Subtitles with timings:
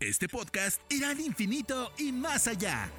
[0.00, 2.90] Este podcast irá al infinito y más allá.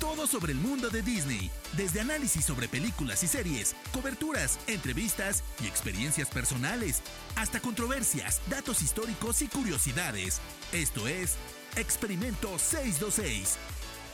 [0.00, 5.66] Todo sobre el mundo de Disney, desde análisis sobre películas y series, coberturas, entrevistas y
[5.66, 7.02] experiencias personales,
[7.36, 10.40] hasta controversias, datos históricos y curiosidades.
[10.72, 11.36] Esto es
[11.76, 13.58] Experimento 626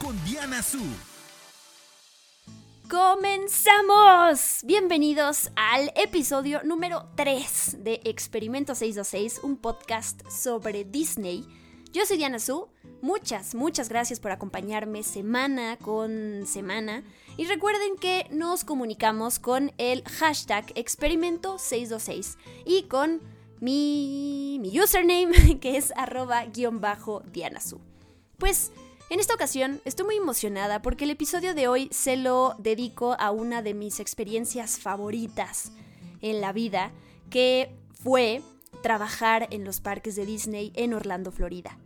[0.00, 0.82] con Diana Su.
[2.90, 4.62] ¡Comenzamos!
[4.64, 11.46] Bienvenidos al episodio número 3 de Experimento 626, un podcast sobre Disney
[11.96, 12.68] yo soy Diana Su.
[13.00, 17.02] Muchas, muchas gracias por acompañarme semana con semana.
[17.38, 22.36] Y recuerden que nos comunicamos con el hashtag experimento626
[22.66, 23.22] y con
[23.60, 27.80] mi, mi username que es arroba guion bajo Diana Su.
[28.36, 28.72] Pues
[29.08, 33.30] en esta ocasión estoy muy emocionada porque el episodio de hoy se lo dedico a
[33.30, 35.72] una de mis experiencias favoritas
[36.20, 36.92] en la vida,
[37.30, 37.70] que
[38.02, 38.42] fue
[38.83, 41.78] trabajar en los parques de Disney en Orlando, Florida.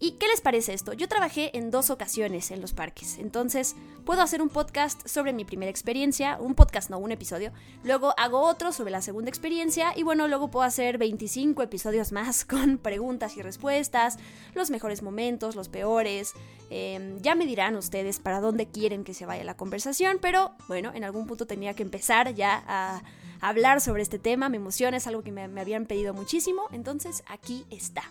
[0.00, 0.92] ¿Y qué les parece esto?
[0.92, 5.44] Yo trabajé en dos ocasiones en los parques, entonces puedo hacer un podcast sobre mi
[5.44, 7.50] primera experiencia, un podcast no, un episodio,
[7.82, 12.44] luego hago otro sobre la segunda experiencia y bueno, luego puedo hacer 25 episodios más
[12.44, 14.18] con preguntas y respuestas,
[14.54, 16.32] los mejores momentos, los peores,
[16.70, 20.92] em, ya me dirán ustedes para dónde quieren que se vaya la conversación, pero bueno,
[20.94, 23.02] en algún punto tenía que empezar ya a
[23.40, 27.24] hablar sobre este tema, me emociona, es algo que me, me habían pedido muchísimo, entonces
[27.26, 28.04] aquí está.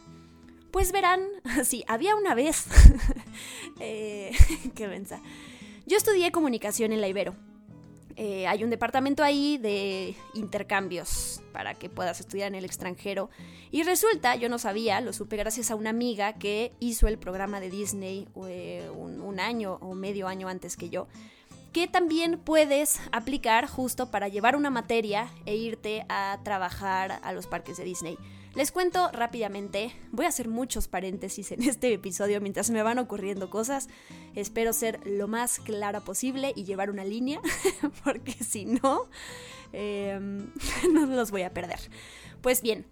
[0.71, 1.21] Pues verán,
[1.63, 2.65] sí, había una vez.
[3.79, 4.31] eh,
[4.75, 5.21] qué mensa.
[5.85, 7.35] Yo estudié comunicación en la Ibero.
[8.15, 13.29] Eh, hay un departamento ahí de intercambios para que puedas estudiar en el extranjero.
[13.69, 17.59] Y resulta, yo no sabía, lo supe gracias a una amiga que hizo el programa
[17.59, 21.07] de Disney eh, un año o medio año antes que yo
[21.77, 27.45] que también puedes aplicar justo para llevar una materia e irte a trabajar a los
[27.45, 28.17] parques de Disney.
[28.57, 33.51] Les cuento rápidamente, voy a hacer muchos paréntesis en este episodio mientras me van ocurriendo
[33.51, 33.87] cosas.
[34.33, 37.39] Espero ser lo más clara posible y llevar una línea,
[38.03, 39.09] porque si no,
[39.73, 40.51] em,
[40.91, 41.77] no los voy a perder.
[42.41, 42.87] Pues bien,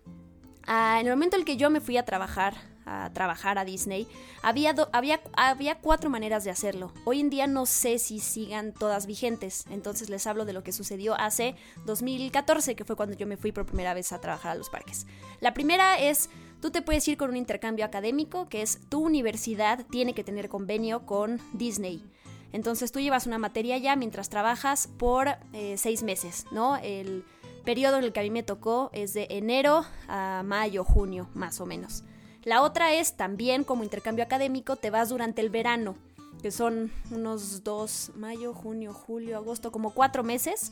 [0.67, 2.53] ah, en el momento en que yo me fui a trabajar
[2.85, 4.07] a trabajar a Disney,
[4.41, 6.91] había, había, había cuatro maneras de hacerlo.
[7.03, 10.71] Hoy en día no sé si sigan todas vigentes, entonces les hablo de lo que
[10.71, 14.55] sucedió hace 2014, que fue cuando yo me fui por primera vez a trabajar a
[14.55, 15.07] los parques.
[15.41, 16.29] La primera es,
[16.61, 20.49] tú te puedes ir con un intercambio académico, que es tu universidad tiene que tener
[20.49, 22.03] convenio con Disney.
[22.51, 26.77] Entonces tú llevas una materia ya mientras trabajas por eh, seis meses, ¿no?
[26.77, 27.25] El
[27.65, 31.59] periodo en el que a mí me tocó es de enero a mayo, junio, más
[31.59, 32.03] o menos.
[32.45, 35.95] La otra es también como intercambio académico, te vas durante el verano,
[36.41, 40.71] que son unos dos, mayo, junio, julio, agosto, como cuatro meses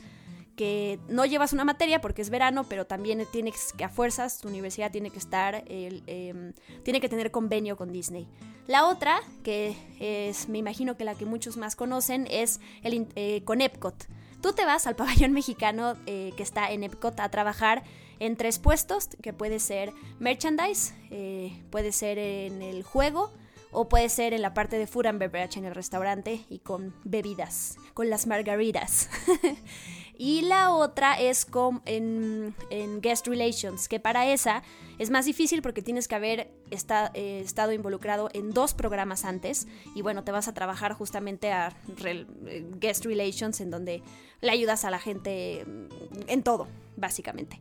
[0.56, 4.48] que no llevas una materia porque es verano, pero también tienes que a fuerzas, tu
[4.48, 8.28] universidad tiene que estar, em, tiene que tener convenio con Disney.
[8.68, 13.44] La otra, que es, me imagino que la que muchos más conocen, es el, eh,
[13.44, 14.08] con Epcot.
[14.42, 17.84] Tú te vas al pabellón mexicano eh, que está en Epcot a trabajar
[18.20, 23.32] en tres puestos, que puede ser merchandise, eh, puede ser en el juego
[23.74, 26.94] o puede ser en la parte de food and beverage en el restaurante y con
[27.04, 29.10] bebidas, con las margaritas.
[30.18, 32.54] y la otra es con, en,
[33.02, 34.64] guest relations, que para esa
[35.00, 40.02] es más difícil porque tienes que haber eh, estado involucrado en dos programas antes y
[40.02, 41.76] bueno, te vas a trabajar justamente a
[42.80, 44.04] guest relations en donde
[44.42, 45.66] le ayudas a la gente
[46.28, 47.60] en todo, básicamente.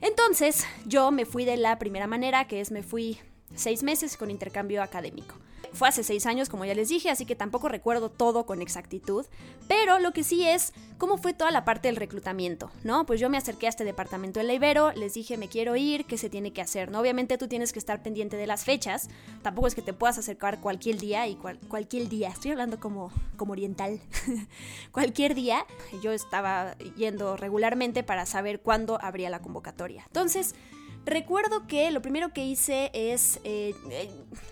[0.00, 3.18] Entonces yo me fui de la primera manera, que es me fui
[3.54, 5.34] seis meses con intercambio académico.
[5.72, 9.26] Fue hace seis años, como ya les dije, así que tampoco recuerdo todo con exactitud,
[9.68, 13.06] pero lo que sí es cómo fue toda la parte del reclutamiento, ¿no?
[13.06, 16.04] Pues yo me acerqué a este departamento de la Ibero, les dije, me quiero ir,
[16.04, 16.90] ¿qué se tiene que hacer?
[16.90, 17.00] ¿no?
[17.00, 19.08] Obviamente tú tienes que estar pendiente de las fechas,
[19.42, 21.36] tampoco es que te puedas acercar cualquier día y
[21.68, 24.00] cualquier día, estoy hablando como, como oriental,
[24.92, 25.64] cualquier día,
[26.02, 30.04] yo estaba yendo regularmente para saber cuándo habría la convocatoria.
[30.06, 30.54] Entonces,
[31.06, 34.10] Recuerdo que lo primero que hice es, eh, eh,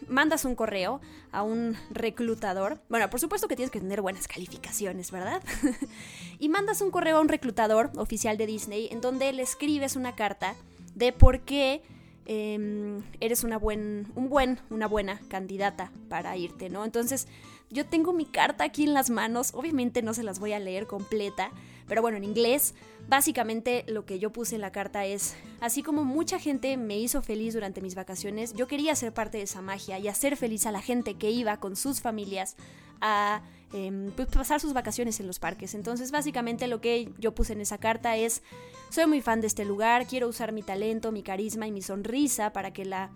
[0.09, 1.01] mandas un correo
[1.31, 2.81] a un reclutador.
[2.89, 5.43] Bueno, por supuesto que tienes que tener buenas calificaciones, ¿verdad?
[6.39, 10.15] y mandas un correo a un reclutador oficial de Disney en donde le escribes una
[10.15, 10.55] carta
[10.95, 11.83] de por qué
[12.25, 16.85] em, eres una, buen, un buen, una buena candidata para irte, ¿no?
[16.85, 17.29] Entonces,
[17.71, 20.87] yo tengo mi carta aquí en las manos, obviamente no se las voy a leer
[20.87, 21.51] completa,
[21.87, 22.75] pero bueno, en inglés,
[23.09, 27.23] básicamente lo que yo puse en la carta es, así como mucha gente me hizo
[27.23, 30.73] feliz durante mis vacaciones, yo quería ser parte de esa magia y hacer feliz a
[30.73, 32.57] la gente que iba con sus familias
[33.01, 35.75] a em, pues, pasar sus vacaciones en los parques.
[35.75, 38.43] Entonces, básicamente lo que yo puse en esa carta es,
[38.91, 42.53] soy muy fan de este lugar, quiero usar mi talento, mi carisma y mi sonrisa
[42.53, 43.11] para que la,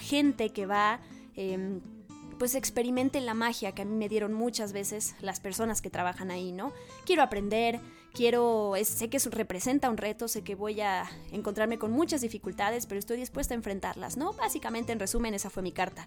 [0.00, 1.00] gente que va
[1.36, 1.80] em,
[2.38, 6.30] pues experimenten la magia que a mí me dieron muchas veces las personas que trabajan
[6.30, 6.72] ahí, ¿no?
[7.04, 7.80] Quiero aprender,
[8.18, 12.98] quiero, sé que representa un reto, sé que voy a encontrarme con muchas dificultades, pero
[12.98, 14.32] estoy dispuesta a enfrentarlas, ¿no?
[14.32, 16.04] Básicamente, en resumen, esa fue mi carta.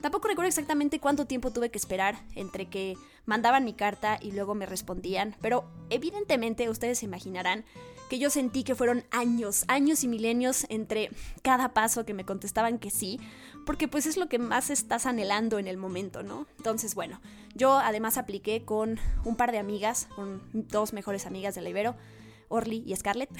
[0.00, 2.96] Tampoco recuerdo exactamente cuánto tiempo tuve que esperar entre que
[3.26, 7.66] mandaban mi carta y luego me respondían, pero evidentemente ustedes se imaginarán
[8.12, 11.08] que yo sentí que fueron años, años y milenios entre
[11.40, 13.18] cada paso que me contestaban que sí,
[13.64, 16.46] porque pues es lo que más estás anhelando en el momento, ¿no?
[16.58, 17.22] Entonces, bueno,
[17.54, 21.96] yo además apliqué con un par de amigas, con dos mejores amigas de la Ibero,
[22.52, 23.30] Orly y Scarlett,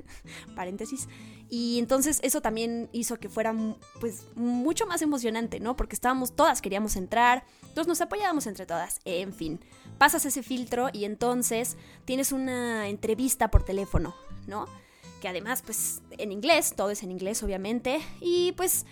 [0.56, 1.08] paréntesis.
[1.48, 3.54] Y entonces eso también hizo que fuera
[4.00, 5.76] pues mucho más emocionante, ¿no?
[5.76, 9.60] Porque estábamos, todas queríamos entrar, entonces nos apoyábamos entre todas, en fin.
[9.98, 14.14] Pasas ese filtro y entonces tienes una entrevista por teléfono,
[14.46, 14.66] ¿no?
[15.20, 18.86] Que además pues en inglés, todo es en inglés obviamente, y pues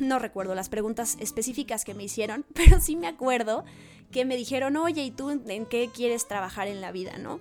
[0.00, 3.64] no recuerdo las preguntas específicas que me hicieron, pero sí me acuerdo
[4.10, 7.38] que me dijeron, oye, ¿y tú en qué quieres trabajar en la vida, no?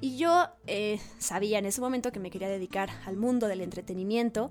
[0.00, 4.50] Y yo eh, sabía en ese momento que me quería dedicar al mundo del entretenimiento.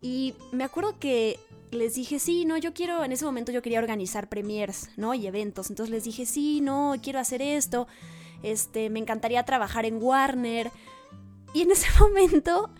[0.00, 1.38] Y me acuerdo que
[1.70, 5.14] les dije, sí, no, yo quiero, en ese momento yo quería organizar premiers, ¿no?
[5.14, 5.70] Y eventos.
[5.70, 7.88] Entonces les dije, sí, no, quiero hacer esto.
[8.42, 10.70] Este, me encantaría trabajar en Warner.
[11.54, 12.70] Y en ese momento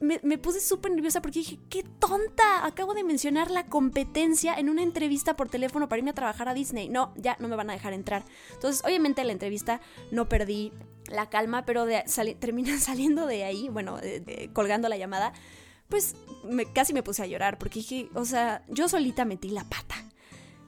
[0.00, 4.82] me, puse súper nerviosa porque dije, qué tonta, acabo de mencionar la competencia en una
[4.82, 6.88] entrevista por teléfono para irme a trabajar a Disney.
[6.88, 8.24] No, ya no me van a dejar entrar.
[8.54, 9.80] Entonces, obviamente la entrevista
[10.10, 10.72] no perdí
[11.08, 12.04] la calma, pero de,
[12.38, 13.98] terminan saliendo de ahí, bueno,
[14.52, 15.32] colgando la llamada,
[15.88, 16.14] pues
[16.74, 19.96] casi me puse a llorar porque dije, o sea, yo solita metí la pata.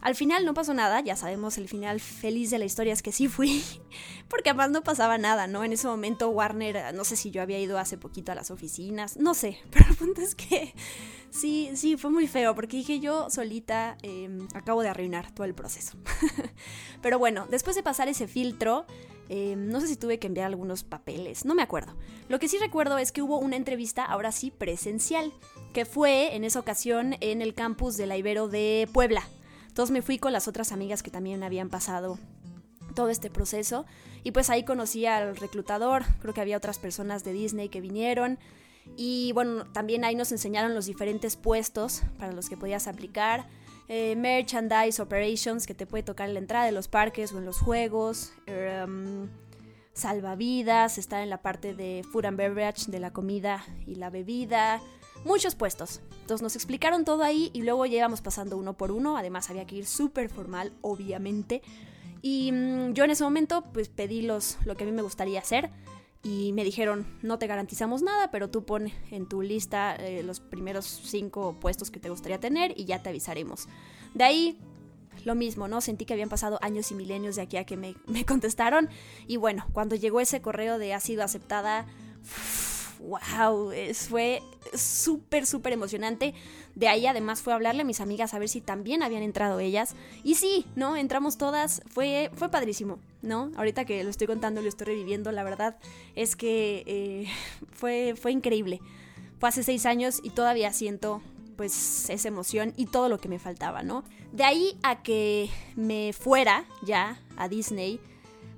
[0.05, 3.11] Al final no pasó nada, ya sabemos el final feliz de la historia es que
[3.11, 3.65] sí fui,
[4.29, 5.65] porque además no pasaba nada, ¿no?
[5.65, 9.17] En ese momento Warner, no sé si yo había ido hace poquito a las oficinas,
[9.17, 10.75] no sé, pero el punto es que
[11.31, 15.55] sí, sí, fue muy feo, porque dije yo solita em, acabo de arruinar todo el
[15.55, 15.97] proceso.
[17.01, 18.85] pero bueno, después de pasar ese filtro,
[19.29, 21.95] em, no sé si tuve que enviar algunos papeles, no me acuerdo.
[22.29, 25.33] Lo que sí recuerdo es que hubo una entrevista, ahora sí, presencial,
[25.73, 29.23] que fue en esa ocasión en el campus de la Ibero de Puebla.
[29.69, 32.19] Entonces me fui con las otras amigas que también habían pasado
[32.95, 33.87] todo este proceso
[34.23, 38.39] y pues ahí conocí al reclutador, creo que había otras personas de Disney que vinieron
[38.97, 43.47] y bueno, también ahí nos enseñaron los diferentes puestos para los que podías aplicar.
[43.89, 47.45] Eh, merchandise operations que te puede tocar en la entrada de los parques o en
[47.45, 48.33] los juegos.
[48.47, 49.29] Em,
[49.93, 54.81] salvavidas, estar en la parte de food and beverage, de la comida y la bebida
[55.25, 56.01] muchos puestos.
[56.21, 59.17] Entonces nos explicaron todo ahí y luego ya íbamos pasando uno por uno.
[59.17, 61.63] Además había que ir súper formal, obviamente.
[62.23, 65.41] Y mm, yo en ese momento pues pedí los, lo que a mí me gustaría
[65.41, 65.71] hacer.
[66.25, 70.41] Y me dijeron, no te garantizamos nada, pero tú pon en tu lista eh, los
[70.41, 73.69] primeros cinco puestos que te gustaría tener y ya te avisaremos.
[74.15, 74.59] De ahí
[75.25, 75.81] lo mismo, ¿no?
[75.81, 78.89] Sentí que habían pasado años y milenios de aquí a que me, me contestaron.
[79.27, 81.87] Y bueno, cuando llegó ese correo de ha sido aceptada,
[83.01, 84.43] wow, fue
[84.75, 86.35] súper, súper emocionante.
[86.75, 89.61] De ahí además fue a hablarle a mis amigas a ver si también habían entrado
[89.61, 89.95] ellas.
[90.25, 90.97] Y sí, ¿no?
[90.97, 93.53] Entramos todas, fue, fue padrísimo, ¿no?
[93.57, 95.77] Ahorita que lo estoy contando, lo estoy reviviendo, la verdad
[96.17, 97.29] es que eh,
[97.73, 98.81] fue, fue increíble.
[99.39, 101.23] Fue hace seis años y todavía siento
[101.57, 104.03] pues esa emoción y todo lo que me faltaba, ¿no?
[104.33, 108.01] De ahí a que me fuera ya a Disney,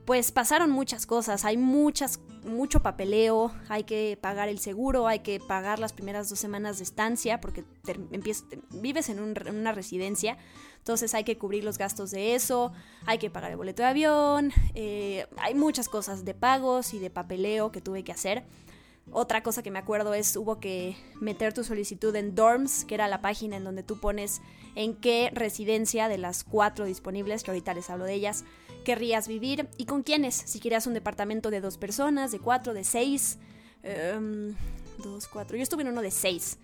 [0.06, 5.40] pues pasaron muchas cosas, hay muchas mucho papeleo, hay que pagar el seguro, hay que
[5.40, 7.64] pagar las primeras dos semanas de estancia porque
[8.70, 10.38] vives en, una residencia,
[10.78, 12.72] entonces hay que cubrir los gastos de eso,
[13.04, 17.10] hay que pagar el boleto de avión, eh, hay muchas cosas de pagos y de
[17.10, 18.44] papeleo que tuve que hacer.
[19.12, 23.06] Otra cosa que me acuerdo es hubo que meter tu solicitud en Dorms, que era
[23.06, 24.42] la página en donde tú pones
[24.74, 28.44] en qué residencia de las cuatro disponibles, que ahorita les hablo de ellas,
[28.86, 30.36] querrías vivir y con quiénes.
[30.36, 33.38] Si querías un departamento de dos personas, de cuatro, de seis.
[33.82, 34.54] Em,
[35.02, 35.56] dos, cuatro.
[35.56, 36.58] Yo estuve en uno de seis.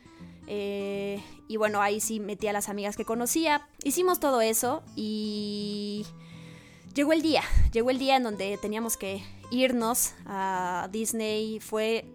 [0.46, 3.68] Eh, y bueno, ahí sí metí a las amigas que conocía.
[3.82, 6.06] Hicimos todo eso y
[6.94, 7.42] llegó el día.
[7.72, 11.58] Llegó el día en donde teníamos que irnos a Disney.
[11.58, 12.06] Fue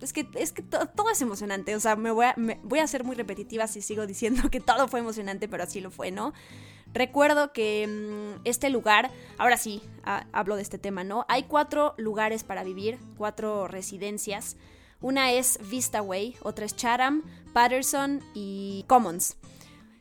[0.00, 1.74] es que, es que todo es emocionante.
[1.74, 4.60] O sea, me voy, a, me voy a ser muy repetitiva si sigo diciendo que
[4.60, 6.32] todo fue emocionante, pero así lo fue, ¿no?
[6.96, 9.82] Recuerdo que mm, este lugar, ahora sí,
[10.32, 11.26] hablo de este tema, ¿no?
[11.28, 14.56] Hay cuatro lugares para vivir, cuatro residencias.
[15.02, 17.22] Una es Vistaway, otra es Chatham,
[17.52, 19.36] Patterson y Commons.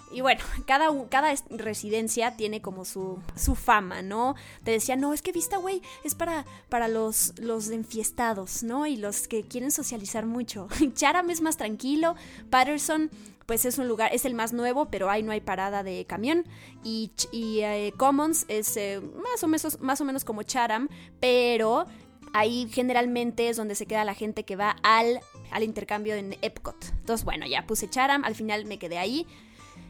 [0.10, 4.36] Y bueno, cada, cada residencia tiene como su, su fama, ¿no?
[4.64, 8.88] Te decía, no, es que Vista güey, es para, para los, los enfiestados, ¿no?
[8.88, 10.70] Y los que quieren socializar mucho.
[10.94, 12.16] Chatham es más tranquilo,
[12.50, 13.12] Patterson
[13.46, 16.46] pues es un lugar, es el más nuevo, pero ahí no hay parada de camión.
[16.84, 21.86] Y, eh, Commons es eh, más, o menos, más o menos como Chatham, pero
[22.34, 25.20] ahí generalmente es donde se queda la gente que va al,
[25.52, 26.86] al intercambio en Epcot.
[27.00, 29.26] Entonces, bueno, ya puse Chatham, al final me quedé ahí.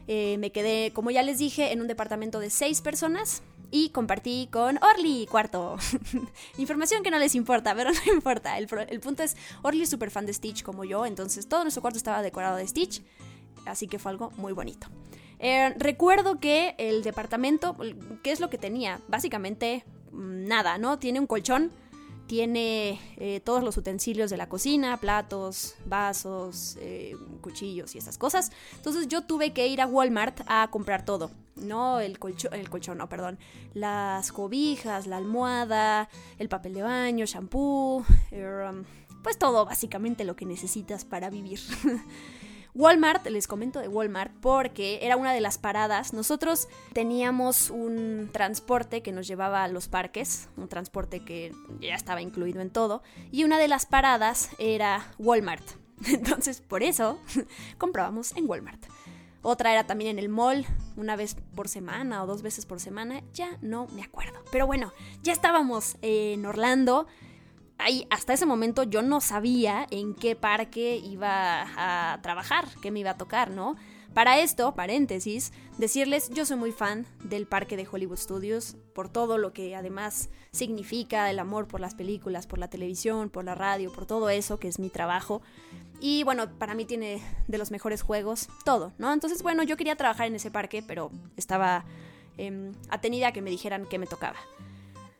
[0.08, 4.48] Eh, me quedé, como ya les dije, en un departamento de seis personas y compartí
[4.52, 5.76] con Orly, cuarto.
[6.58, 8.56] Información que no les importa, pero no importa.
[8.58, 8.68] El,
[9.00, 12.22] punto es, Orly es súper fan de Stitch como yo, entonces todo nuestro cuarto estaba
[12.22, 13.02] decorado de Stitch,
[13.66, 14.88] así que fue algo muy bonito.
[15.38, 17.76] Eh, recuerdo que el departamento,
[18.22, 19.00] ¿qué es lo que tenía?
[19.08, 20.98] Básicamente mm, nada, ¿no?
[20.98, 21.72] Tiene un colchón
[22.26, 28.50] tiene eh, todos los utensilios de la cocina, platos, vasos, eh, cuchillos y esas cosas.
[28.74, 31.30] Entonces yo tuve que ir a Walmart a comprar todo.
[31.54, 33.38] No el colchón, el colchón, no, perdón.
[33.74, 36.08] Las cobijas, la almohada,
[36.38, 38.04] el papel de baño, shampoo,
[39.22, 41.60] pues todo básicamente lo que necesitas para vivir.
[42.76, 46.12] Walmart, les comento de Walmart porque era una de las paradas.
[46.12, 52.20] Nosotros teníamos un transporte que nos llevaba a los parques, un transporte que ya estaba
[52.20, 53.02] incluido en todo,
[53.32, 55.64] y una de las paradas era Walmart.
[56.06, 57.18] Entonces, por eso
[57.78, 58.84] comprábamos en Walmart.
[59.40, 60.66] Otra era también en el mall,
[60.96, 64.38] una vez por semana o dos veces por semana, ya no me acuerdo.
[64.52, 64.92] Pero bueno,
[65.22, 67.06] ya estábamos en Orlando
[68.10, 73.10] hasta ese momento yo no sabía en qué parque iba a trabajar, qué me iba
[73.10, 73.76] a tocar, ¿no?
[74.16, 79.36] Para esto, paréntesis, decirles, yo soy muy fan del parque de Hollywood Studios, por todo
[79.36, 83.92] lo que además significa el amor por las películas, por la televisión, por la radio,
[83.92, 85.42] por todo eso, que es mi trabajo.
[86.00, 89.12] Y bueno, para mí tiene de los mejores juegos, todo, ¿no?
[89.12, 91.84] Entonces, bueno, yo quería trabajar en ese parque, pero estaba
[92.38, 94.38] eh, atenida a que me dijeran qué me tocaba.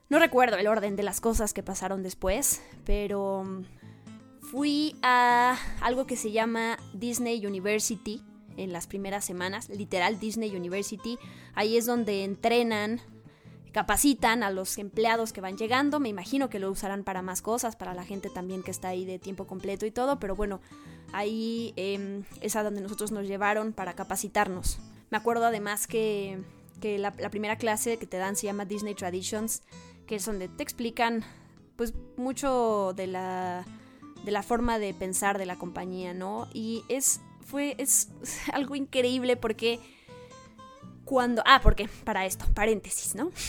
[0.09, 3.65] No recuerdo el orden de las cosas que pasaron después, pero mm,
[4.41, 8.23] fui a algo que se llama Disney University
[8.57, 11.19] en las primeras semanas, literal Disney University.
[11.55, 13.01] Ahí es donde entrenan,
[13.73, 15.99] capacitan a los empleados que van llegando.
[15.99, 19.05] Me imagino que lo usarán para más cosas, para la gente también que está ahí
[19.05, 20.61] de tiempo completo y todo, pero bueno,
[21.13, 24.79] ahí em, es a donde nosotros nos llevaron para capacitarnos.
[25.11, 26.39] Me acuerdo además que,
[26.81, 29.63] la primera clase que te dan se llama Disney Traditions
[30.07, 31.25] que es donde te explican
[31.77, 33.65] pues mucho de la,
[34.25, 36.49] de la forma de pensar de la compañía, ¿no?
[36.53, 38.09] Y es, fue, es
[38.53, 39.79] algo increíble porque
[41.05, 43.31] cuando, ah, porque para esto, paréntesis, ¿no?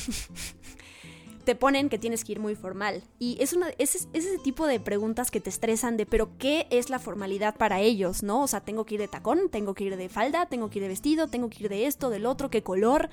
[1.48, 3.04] te ponen que tienes que ir muy formal.
[3.20, 6.68] Y es, una, es, es, ese tipo de preguntas que te estresan de, pero ¿qué
[6.72, 8.22] es la formalidad para ellos?
[8.22, 8.42] ¿No?
[8.42, 10.84] O sea, tengo que ir de tacón, tengo que ir de falda, tengo que ir
[10.84, 13.10] de vestido, tengo que ir de esto, del otro, qué color.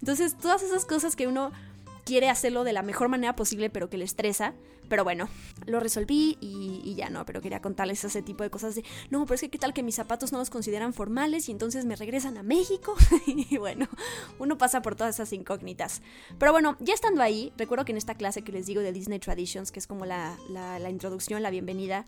[0.00, 1.50] Entonces, todas esas cosas que uno
[2.08, 4.54] quiere hacerlo de la mejor manera posible, pero que le estresa.
[4.88, 5.28] Pero bueno,
[5.66, 9.34] lo resolví y, ya no, pero quería contarles ese tipo de cosas de, no, pero
[9.34, 12.38] es que qué tal que mis zapatos no los consideran formales y entonces me regresan
[12.38, 12.94] a México.
[13.26, 13.86] y bueno,
[14.38, 16.00] uno pasa por todas esas incógnitas.
[16.38, 19.18] Pero bueno, ya estando ahí, recuerdo que en esta clase que les digo de Disney
[19.18, 22.06] Traditions, que es como la, la, introducción, la bienvenida,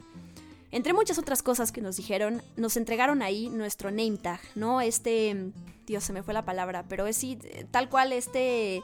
[0.70, 4.80] entre muchas otras cosas que nos dijeron, nos entregaron ahí nuestro name tag, ¿no?
[4.80, 5.52] Este,
[5.86, 7.22] Dios, se me fue la palabra, pero es
[7.70, 8.82] tal cual este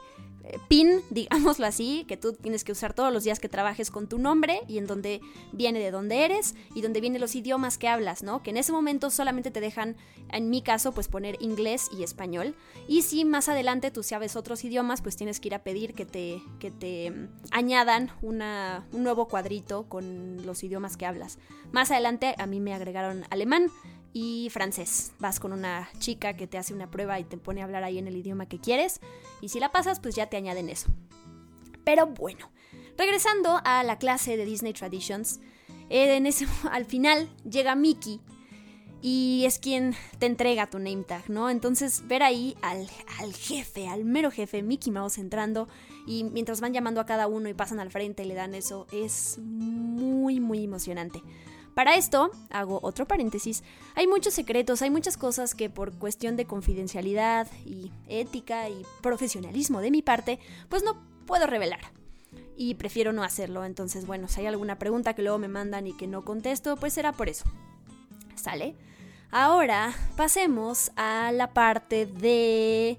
[0.68, 4.18] pin, digámoslo así, que tú tienes que usar todos los días que trabajes con tu
[4.18, 5.20] nombre y en donde
[5.52, 8.42] viene de dónde eres y donde vienen los idiomas que hablas, ¿no?
[8.42, 9.96] Que en ese momento solamente te dejan,
[10.30, 12.54] en mi caso, pues poner inglés y español.
[12.88, 16.06] Y si más adelante tú sabes otros idiomas, pues tienes que ir a pedir que
[16.06, 21.38] te, que te mm, añadan una, un nuevo cuadrito con los idiomas que hablas.
[21.72, 23.70] Más adelante a mí me agregaron alemán
[24.18, 25.12] y francés.
[25.18, 27.98] Vas con una chica que te hace una prueba y te pone a hablar ahí
[27.98, 29.00] en el idioma que quieres
[29.42, 30.88] y si la pasas pues ya te añaden eso.
[31.84, 32.50] Pero bueno,
[32.96, 35.40] regresando a la clase de Disney Traditions,
[35.90, 38.22] en ese, al final llega Mickey
[39.02, 41.50] y es quien te entrega tu name tag, ¿no?
[41.50, 42.88] Entonces ver ahí al,
[43.20, 45.68] al, jefe, al mero jefe, Mickey Mouse entrando
[46.06, 48.86] y mientras van llamando a cada uno y pasan al frente y le dan eso,
[48.92, 51.22] es muy, muy emocionante.
[51.76, 53.62] Para esto, hago otro paréntesis,
[53.96, 59.82] hay muchos secretos, hay muchas cosas que por cuestión de confidencialidad y ética y profesionalismo
[59.82, 60.38] de mi parte,
[60.70, 61.80] pues no puedo revelar.
[62.56, 65.92] Y prefiero no hacerlo, entonces bueno, si hay alguna pregunta que luego me mandan y
[65.92, 67.44] que no contesto, pues será por eso.
[68.36, 68.74] ¿Sale?
[69.30, 72.98] Ahora pasemos a la parte de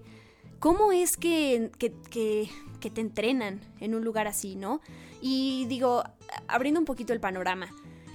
[0.59, 4.81] cómo es que, que, que, te entrenan en un lugar así, ¿no?
[5.19, 6.03] Y digo,
[6.47, 7.69] abriendo un poquito el panorama.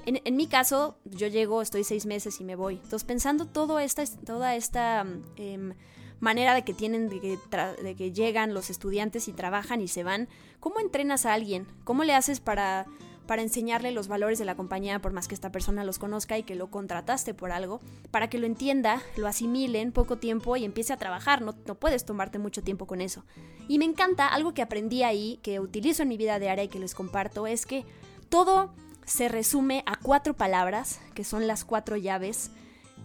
[0.05, 2.75] En, mi caso, yo llego, estoy seis meses y me voy.
[2.75, 5.07] Entonces, pensando toda esta, toda esta
[5.37, 5.75] em,
[6.19, 7.39] manera de que tienen, de que,
[7.83, 10.29] de que llegan los estudiantes y trabajan y se van,
[10.61, 11.67] ¿cómo entrenas a alguien?
[11.85, 12.87] ¿Cómo le haces para
[13.27, 16.43] para enseñarle los valores de la compañía, por más que esta persona los conozca y
[16.43, 17.81] que lo contrataste por algo,
[18.11, 21.43] para que lo entienda, lo asimile en poco tiempo y empiece a trabajar.
[21.43, 23.25] No, no puedes tomarte mucho tiempo con eso.
[23.69, 26.79] Y me encanta, algo que aprendí ahí, que utilizo en mi vida diaria y que
[26.79, 27.85] les comparto, es que
[28.29, 32.51] todo se resume a cuatro palabras, que son las cuatro llaves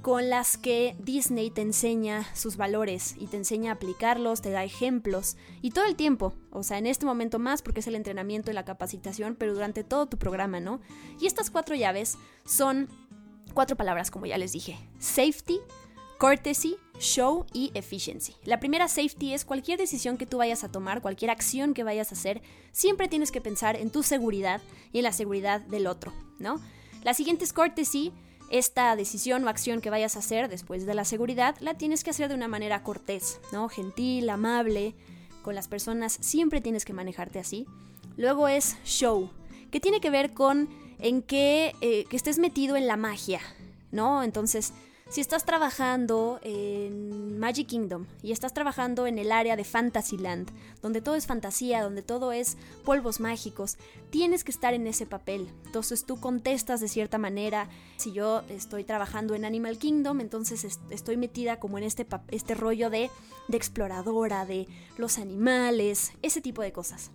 [0.01, 4.63] con las que Disney te enseña sus valores y te enseña a aplicarlos, te da
[4.63, 8.51] ejemplos y todo el tiempo, o sea, en este momento más porque es el entrenamiento
[8.51, 10.79] y la capacitación, pero durante todo tu programa, ¿no?
[11.19, 12.89] Y estas cuatro llaves son
[13.53, 15.59] cuatro palabras, como ya les dije, safety,
[16.17, 18.35] courtesy, show y efficiency.
[18.43, 22.11] La primera safety es cualquier decisión que tú vayas a tomar, cualquier acción que vayas
[22.11, 26.13] a hacer, siempre tienes que pensar en tu seguridad y en la seguridad del otro,
[26.39, 26.59] ¿no?
[27.03, 28.11] La siguiente es courtesy,
[28.49, 32.11] esta decisión o acción que vayas a hacer después de la seguridad la tienes que
[32.11, 33.69] hacer de una manera cortés, ¿no?
[33.69, 34.95] Gentil, amable,
[35.43, 37.67] con las personas siempre tienes que manejarte así.
[38.15, 39.29] Luego es show,
[39.69, 40.69] que tiene que ver con
[40.99, 43.41] en que, eh, que estés metido en la magia,
[43.91, 44.23] ¿no?
[44.23, 44.73] Entonces,
[45.09, 51.01] si estás trabajando en Magic Kingdom y estás trabajando en el área de Fantasyland, donde
[51.01, 53.77] todo es fantasía, donde todo es polvos mágicos,
[54.09, 55.49] tienes que estar en ese papel.
[55.65, 57.69] Entonces tú contestas de cierta manera.
[57.95, 62.89] Si yo estoy trabajando en Animal Kingdom, entonces estoy metida como en este, este rollo
[62.89, 63.09] de,
[63.47, 67.11] de exploradora, de los animales, ese tipo de cosas.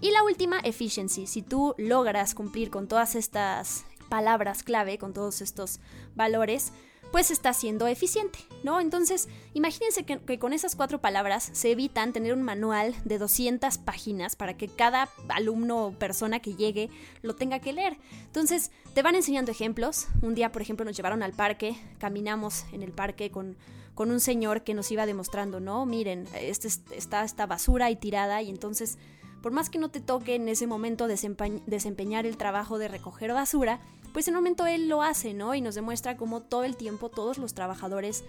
[0.00, 1.26] Y la última, efficiency.
[1.26, 5.80] Si tú logras cumplir con todas estas palabras clave, con todos estos
[6.14, 6.72] valores,
[7.14, 8.80] pues está siendo eficiente, ¿no?
[8.80, 14.34] Entonces, imagínense que, con esas cuatro palabras se evitan tener un manual de 200 páginas
[14.34, 16.90] para que cada alumno o persona que llegue
[17.22, 17.98] lo tenga que leer.
[18.26, 20.08] Entonces, te van enseñando ejemplos.
[20.22, 23.56] Un día, por ejemplo, nos llevaron al parque, caminamos en el parque con,
[23.94, 25.86] con un señor que nos iba demostrando, ¿no?
[25.86, 28.98] Miren, este, está esta basura ahí tirada y entonces
[29.40, 33.78] por más que no te toque en ese momento desempeñar el trabajo de recoger basura,
[34.14, 35.56] pues en un momento él lo hace, ¿no?
[35.56, 38.22] Y nos demuestra cómo todo el tiempo todos los trabajadores,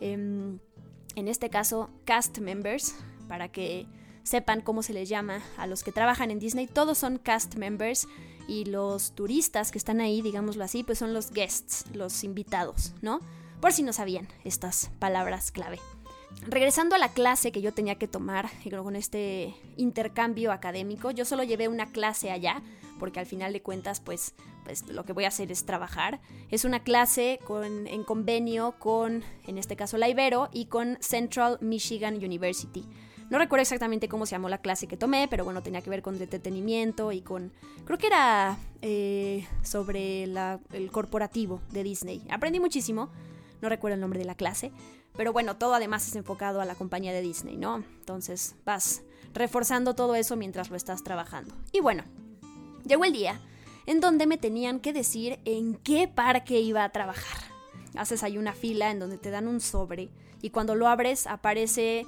[0.00, 0.58] em,
[1.16, 2.94] en este caso cast members,
[3.28, 3.86] para que
[4.24, 8.06] sepan cómo se les llama a los que trabajan en Disney, todos son cast members
[8.46, 13.20] y los turistas que están ahí, digámoslo así, pues son los guests, los invitados, ¿no?
[13.62, 15.78] Por si no sabían estas palabras clave.
[16.46, 21.44] Regresando a la clase que yo tenía que tomar con este intercambio académico, yo solo
[21.44, 22.62] llevé una clase allá,
[22.98, 26.20] porque al final de cuentas, pues, pues lo que voy a hacer es trabajar.
[26.50, 31.58] Es una clase con, en convenio con, en este caso, la Ibero y con Central
[31.60, 32.84] Michigan University.
[33.30, 36.02] No recuerdo exactamente cómo se llamó la clase que tomé, pero bueno, tenía que ver
[36.02, 37.50] con entretenimiento y con...
[37.86, 42.22] Creo que era eh, sobre el corporativo de Disney.
[42.30, 43.10] Aprendí muchísimo,
[43.62, 44.70] no recuerdo el nombre de la clase,
[45.16, 47.76] pero bueno, todo además es enfocado a la compañía de Disney, ¿no?
[47.76, 49.02] Entonces vas
[49.34, 51.54] reforzando todo eso mientras lo estás trabajando.
[51.72, 52.04] Y bueno,
[52.84, 53.40] Llegó el día
[53.86, 57.38] en donde me tenían que decir en qué parque iba a trabajar.
[57.96, 62.06] Haces ahí una fila en donde te dan un sobre y cuando lo abres aparece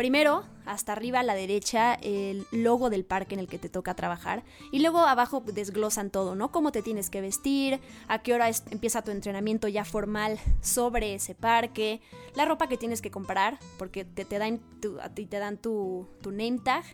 [0.00, 3.92] primero hasta arriba a la derecha el logo del parque en el que te toca
[3.92, 6.50] trabajar y luego abajo desglosan todo, ¿no?
[6.50, 11.34] Cómo te tienes que vestir, a qué hora empieza tu entrenamiento ya formal sobre ese
[11.34, 12.00] parque,
[12.34, 14.62] la ropa que tienes que comprar porque te, te dan
[15.02, 16.84] a ti te dan tu, tu name tag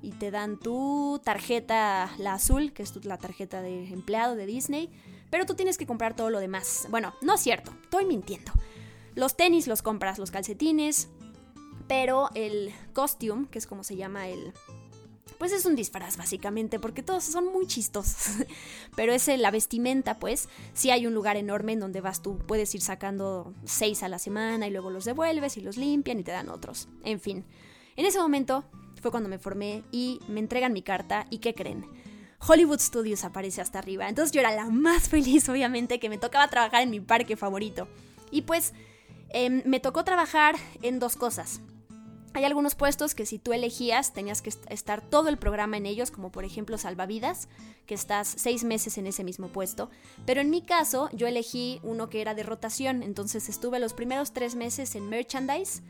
[0.00, 4.88] y te dan tu tarjeta, la azul, que es la tarjeta de empleado de Disney,
[5.28, 6.86] pero tú tienes que comprar todo lo demás.
[6.88, 8.50] Bueno, no es cierto, estoy mintiendo.
[9.14, 11.10] Los tenis los compras, los calcetines,
[11.88, 14.52] pero el costume, que es como se llama el...
[15.38, 18.46] Pues es un disfraz básicamente, porque todos son muy chistosos.
[18.96, 20.48] Pero es la vestimenta, pues.
[20.72, 24.18] Si hay un lugar enorme en donde vas tú, puedes ir sacando seis a la
[24.18, 26.88] semana y luego los devuelves y los limpian y te dan otros.
[27.04, 27.44] En fin,
[27.96, 28.64] en ese momento
[29.02, 31.84] fue cuando me formé y me entregan mi carta y ¿qué creen?
[32.46, 34.08] Hollywood Studios aparece hasta arriba.
[34.08, 37.88] Entonces yo era la más feliz, obviamente, que me tocaba trabajar en mi parque favorito.
[38.30, 38.72] Y pues
[39.30, 41.60] em, me tocó trabajar en dos cosas.
[42.36, 46.10] Hay algunos puestos que si tú elegías tenías que estar todo el programa en ellos,
[46.10, 47.48] como por ejemplo salvavidas,
[47.86, 49.88] que estás seis meses en ese mismo puesto.
[50.26, 54.34] Pero en mi caso yo elegí uno que era de rotación, entonces estuve los primeros
[54.34, 55.82] tres meses en merchandise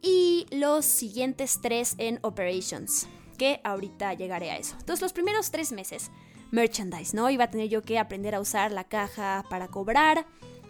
[0.00, 4.76] y los siguientes tres en operations, que ahorita llegaré a eso.
[4.78, 6.12] Entonces los primeros tres meses,
[6.52, 7.30] merchandise, ¿no?
[7.30, 10.24] Iba a tener yo que aprender a usar la caja para cobrar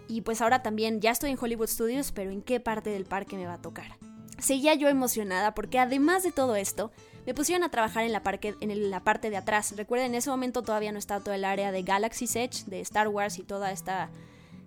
[0.09, 3.37] y pues ahora también ya estoy en Hollywood Studios, pero ¿en qué parte del parque
[3.37, 4.08] me va a tocar?
[4.39, 6.93] Seguía yo emocionada porque además de todo esto,
[7.27, 9.75] me pusieron a trabajar en la, parque, en la parte de atrás.
[9.77, 13.09] Recuerden, en ese momento todavía no estaba todo el área de Galaxy's Edge, de Star
[13.09, 14.11] Wars y toda esta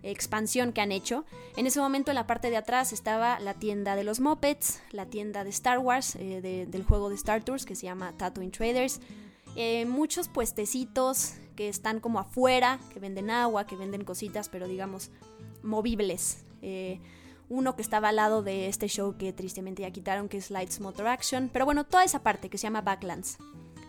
[0.03, 1.25] expansión que han hecho.
[1.55, 5.05] En ese momento en la parte de atrás estaba la tienda de los Muppets, la
[5.05, 8.99] tienda de Star Wars, eh, del juego de Star Tours que se llama Tatooine Traders,
[9.55, 15.11] eh, muchos puestecitos que están como afuera, que venden agua, que venden cositas, pero digamos
[15.61, 16.45] movibles.
[16.61, 16.99] Eh,
[17.51, 20.79] uno que estaba al lado de este show que tristemente ya quitaron, que es Lights
[20.79, 21.49] Motor Action.
[21.51, 23.37] Pero bueno, toda esa parte que se llama Backlands.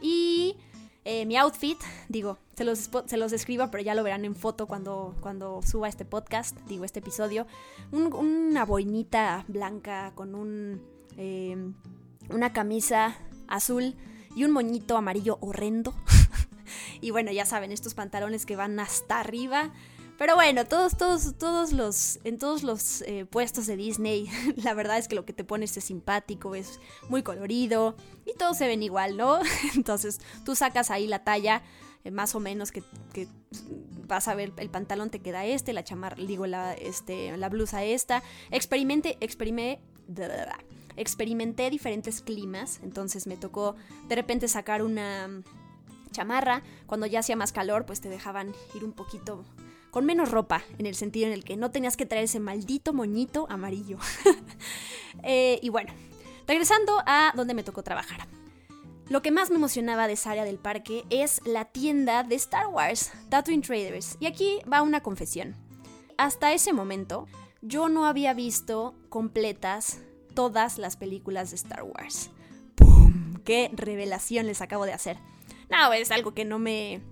[0.01, 0.57] Y
[1.05, 4.66] eh, mi outfit, digo, se los, se los escribo, pero ya lo verán en foto
[4.66, 7.46] cuando, cuando suba este podcast, digo, este episodio.
[7.92, 10.83] una boinita blanca con un,
[11.16, 11.57] eh,
[12.31, 13.14] una camisa
[13.46, 13.94] azul
[14.35, 15.94] y un moñito amarillo horrendo.
[17.01, 19.70] y bueno, ya saben, estos pantalones que van hasta arriba.
[20.23, 24.97] Pero bueno, todos, todos, todos los, en todos los eh, puestos de Disney, la verdad
[24.99, 28.85] es que lo que te pones es simpático, es muy colorido y todos se ven
[28.85, 29.41] igual, ¿no?
[29.75, 31.65] Entonces tú sacas ahí la talla,
[32.05, 32.85] eh, más o menos que,
[34.07, 37.83] vas a ver el pantalón te queda este, la chamarra, digo, la, este, la blusa
[37.83, 38.23] esta.
[38.53, 39.83] Experimente, experimenté,
[40.97, 43.75] experimenté diferentes climas, entonces me tocó
[44.07, 45.43] de repente sacar una
[46.13, 49.45] chamarra, cuando ya hacía más calor, pues te dejaban ir un poquito
[49.93, 52.93] con menos ropa, en el sentido en el que no tenías que traer ese maldito
[52.93, 53.99] moñito amarillo.
[55.25, 55.93] Eh, y bueno,
[56.49, 58.27] regresando a donde me tocó trabajar.
[59.11, 62.69] Lo que más me emocionaba de esa área del parque es la tienda de Star
[62.69, 64.17] Wars, Tatooine Traders.
[64.21, 65.55] Y aquí va una confesión.
[66.17, 67.27] Hasta ese momento,
[67.61, 70.01] yo no había visto completas
[70.35, 72.31] todas las películas de Star Wars.
[72.75, 73.35] ¡Pum!
[73.45, 75.19] ¡Qué revelación les acabo de hacer!
[75.69, 77.03] No, es algo que no me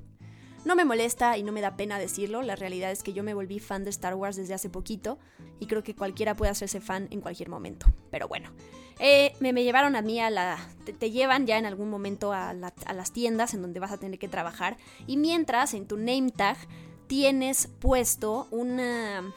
[0.64, 3.34] no me molesta y no me da pena decirlo, la realidad es que yo me
[3.34, 5.18] volví fan de Star Wars desde hace poquito
[5.58, 7.86] y creo que cualquiera puede hacerse fan en cualquier momento.
[8.10, 8.50] Pero bueno,
[8.98, 10.58] eh, me, llevaron a mí a la...
[10.98, 14.18] Te, llevan ya en algún momento a, a las tiendas en donde vas a tener
[14.18, 16.58] que trabajar y mientras en tu name tag
[17.06, 19.32] tienes puesto una,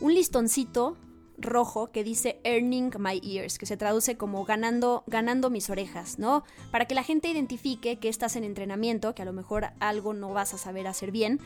[0.00, 0.96] un listoncito
[1.44, 6.44] rojo que dice Earning My Ears, que se traduce como ganando, ganando mis orejas, ¿no?
[6.70, 10.32] Para que la gente identifique que estás en entrenamiento, que a lo mejor algo no
[10.32, 11.40] vas a saber hacer bien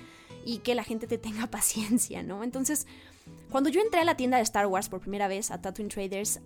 [0.45, 2.43] y que la gente te tenga paciencia, ¿no?
[2.43, 2.87] Entonces,
[3.51, 6.41] cuando yo entré a la tienda de Star Wars por primera vez, a Tatooine Traders,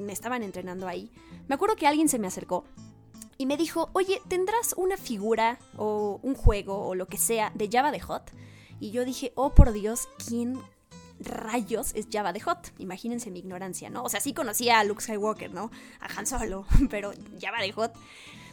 [0.00, 1.10] me estaban entrenando ahí,
[1.48, 2.64] me acuerdo que alguien se me acercó
[3.36, 7.68] y me dijo, oye, ¿tendrás una figura o un juego o lo que sea de
[7.70, 8.32] Java de Hot?
[8.80, 10.58] Y yo dije, oh por Dios, ¿quién
[11.20, 12.72] rayos es Java de Hot?
[12.78, 14.02] Imagínense mi ignorancia, ¿no?
[14.02, 15.70] O sea, sí conocía a Luke Skywalker, ¿no?
[16.00, 17.92] A Han Solo, pero Java de Hot.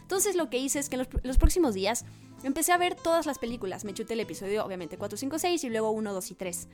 [0.01, 2.03] Entonces lo que hice es que en los, próximos días
[2.43, 3.85] empecé a ver todas las películas.
[3.85, 6.67] Me chuté el episodio, obviamente, 4, 5, 6 y luego 1, 2 y 3.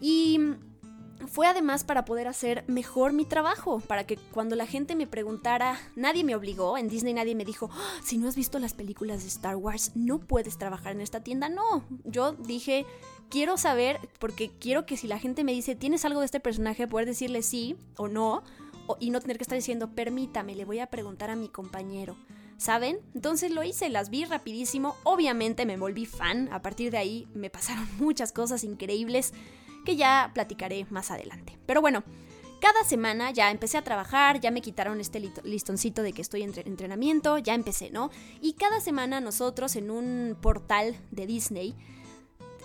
[0.00, 0.40] Y
[1.28, 5.78] fue además para poder hacer mejor mi trabajo, para que cuando la gente me preguntara,
[5.94, 9.22] nadie me obligó, en Disney nadie me dijo, ah, si no has visto las películas
[9.22, 11.48] de Star Wars, no puedes trabajar en esta tienda.
[11.48, 12.86] No, yo dije,
[13.32, 16.86] quiero saber, porque quiero que si la gente me dice, ¿tienes algo de este personaje?
[16.86, 18.42] Poder decirle sí o no,
[19.00, 22.14] y no tener que estar diciendo, permítame, le voy a preguntar a mi compañero.
[22.58, 22.98] ¿Saben?
[23.14, 27.48] Entonces lo hice, las vi rapidísimo, obviamente me volví fan, a partir de ahí me
[27.48, 29.32] pasaron muchas cosas increíbles
[29.86, 31.58] que ya platicaré más adelante.
[31.64, 32.04] Pero bueno,
[32.60, 36.52] cada semana ya empecé a trabajar, ya me quitaron este listoncito de que estoy en
[36.66, 38.10] entrenamiento, ya empecé, ¿no?
[38.42, 41.74] Y cada semana nosotros en un portal de Disney,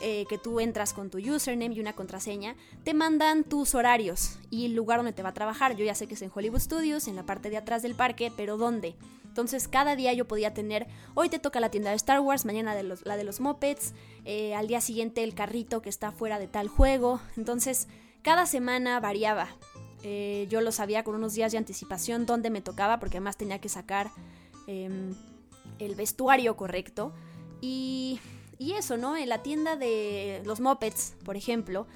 [0.02, 4.66] eh, que tú entras con tu username y una contraseña, te mandan tus horarios y
[4.66, 5.76] el lugar donde te va a trabajar.
[5.76, 8.32] Yo ya sé que es en Hollywood Studios, en la parte de atrás del parque,
[8.36, 8.96] pero ¿dónde?
[9.26, 12.74] Entonces cada día yo podía tener, hoy te toca la tienda de Star Wars, mañana
[12.74, 13.94] de los, la de los Mopeds,
[14.26, 17.20] eh, al día siguiente el carrito que está fuera de tal juego.
[17.36, 17.88] Entonces
[18.24, 19.48] cada semana variaba.
[20.04, 23.60] Eh, yo lo sabía con unos días de anticipación dónde me tocaba, porque además tenía
[23.60, 24.12] que sacar
[24.68, 25.16] em,
[25.80, 27.14] el vestuario correcto.
[27.62, 28.20] Y,
[28.60, 29.16] y eso, ¿no?
[29.16, 31.88] En la tienda de los Mopeds, por ejemplo,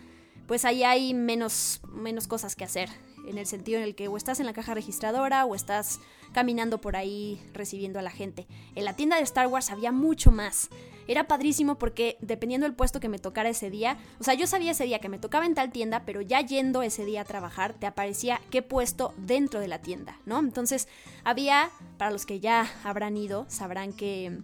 [0.47, 2.89] pues ahí hay menos, menos cosas que hacer
[3.27, 5.99] en el sentido en el que o estás en la caja registradora o estás
[6.33, 8.47] caminando por ahí recibiendo a la gente.
[8.75, 10.69] En la tienda de Star Wars había mucho más.
[11.07, 14.71] Era padrísimo porque dependiendo del puesto que me tocara ese día, o sea, yo sabía
[14.71, 17.73] ese día que me tocaba en tal tienda, pero ya yendo ese día a trabajar,
[17.73, 20.39] te aparecía qué puesto dentro de la tienda, ¿no?
[20.39, 20.87] Entonces,
[21.23, 24.41] había, para los que ya habrán ido, sabrán que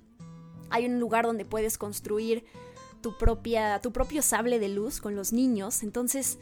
[0.70, 2.46] hay un lugar donde puedes construir
[3.02, 6.40] tu propia tu propio sable de luz con los niños, entonces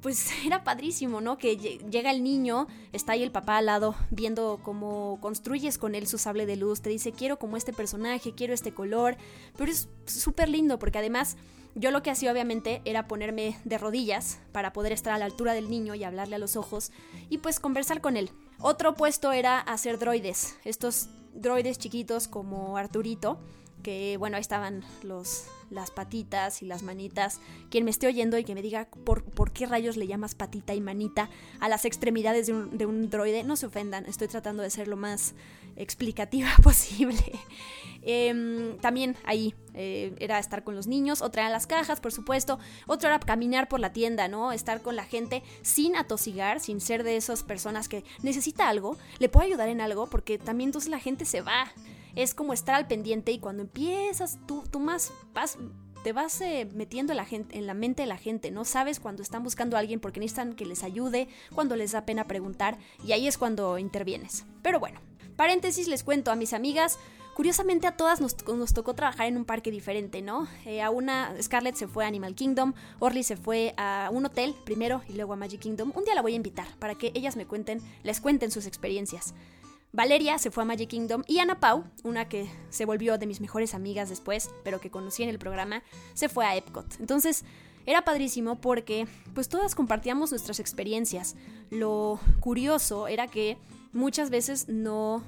[0.00, 1.38] pues era padrísimo, ¿no?
[1.38, 6.06] Que llega el niño, está ahí el papá al lado viendo cómo construyes con él
[6.06, 9.16] su sable de luz, te dice quiero como este personaje, quiero este color,
[9.56, 11.36] pero es súper lindo porque además
[11.74, 15.54] yo lo que hacía obviamente era ponerme de rodillas para poder estar a la altura
[15.54, 16.90] del niño y hablarle a los ojos
[17.28, 18.30] y pues conversar con él.
[18.60, 23.38] Otro puesto era hacer droides, estos droides chiquitos como Arturito
[23.82, 27.40] que bueno, ahí estaban los, las patitas y las manitas.
[27.70, 30.74] Quien me esté oyendo y que me diga por, por qué rayos le llamas patita
[30.74, 31.28] y manita
[31.60, 34.88] a las extremidades de un, de un droide, no se ofendan, estoy tratando de ser
[34.88, 35.34] lo más
[35.76, 37.32] explicativa posible.
[38.02, 42.58] Em, también ahí eh, era estar con los niños, otra era las cajas, por supuesto,
[42.86, 44.52] otra era caminar por la tienda, ¿no?
[44.52, 49.28] Estar con la gente sin atosigar, sin ser de esas personas que necesita algo, le
[49.28, 51.72] puedo ayudar en algo, porque también entonces la gente se va.
[52.18, 55.56] Es como estar al pendiente y cuando empiezas, tú, tú más vas
[56.02, 58.64] te vas eh, metiendo en la, gente, en la mente de la gente, ¿no?
[58.64, 62.26] Sabes cuando están buscando a alguien porque necesitan que les ayude, cuando les da pena
[62.26, 64.44] preguntar, y ahí es cuando intervienes.
[64.62, 65.00] Pero bueno,
[65.36, 66.98] paréntesis les cuento a mis amigas,
[67.38, 70.48] Curiosamente a todas nos, tocó trabajar en un parque diferente, ¿no?
[70.66, 74.56] Eh, a una, Scarlett se fue a Animal Kingdom, Orly se fue a un hotel
[74.64, 75.92] primero y luego a Magic Kingdom.
[75.94, 79.34] Un día la voy a invitar para que ellas me cuenten, les cuenten sus experiencias.
[79.92, 83.40] Valeria se fue a Magic Kingdom y Ana Pau, una que se volvió de mis
[83.40, 85.82] mejores amigas después, pero que conocí en el programa,
[86.14, 87.00] se fue a Epcot.
[87.00, 87.44] Entonces,
[87.86, 91.36] era padrísimo porque pues todas compartíamos nuestras experiencias.
[91.70, 93.56] Lo curioso era que
[93.92, 95.24] muchas veces no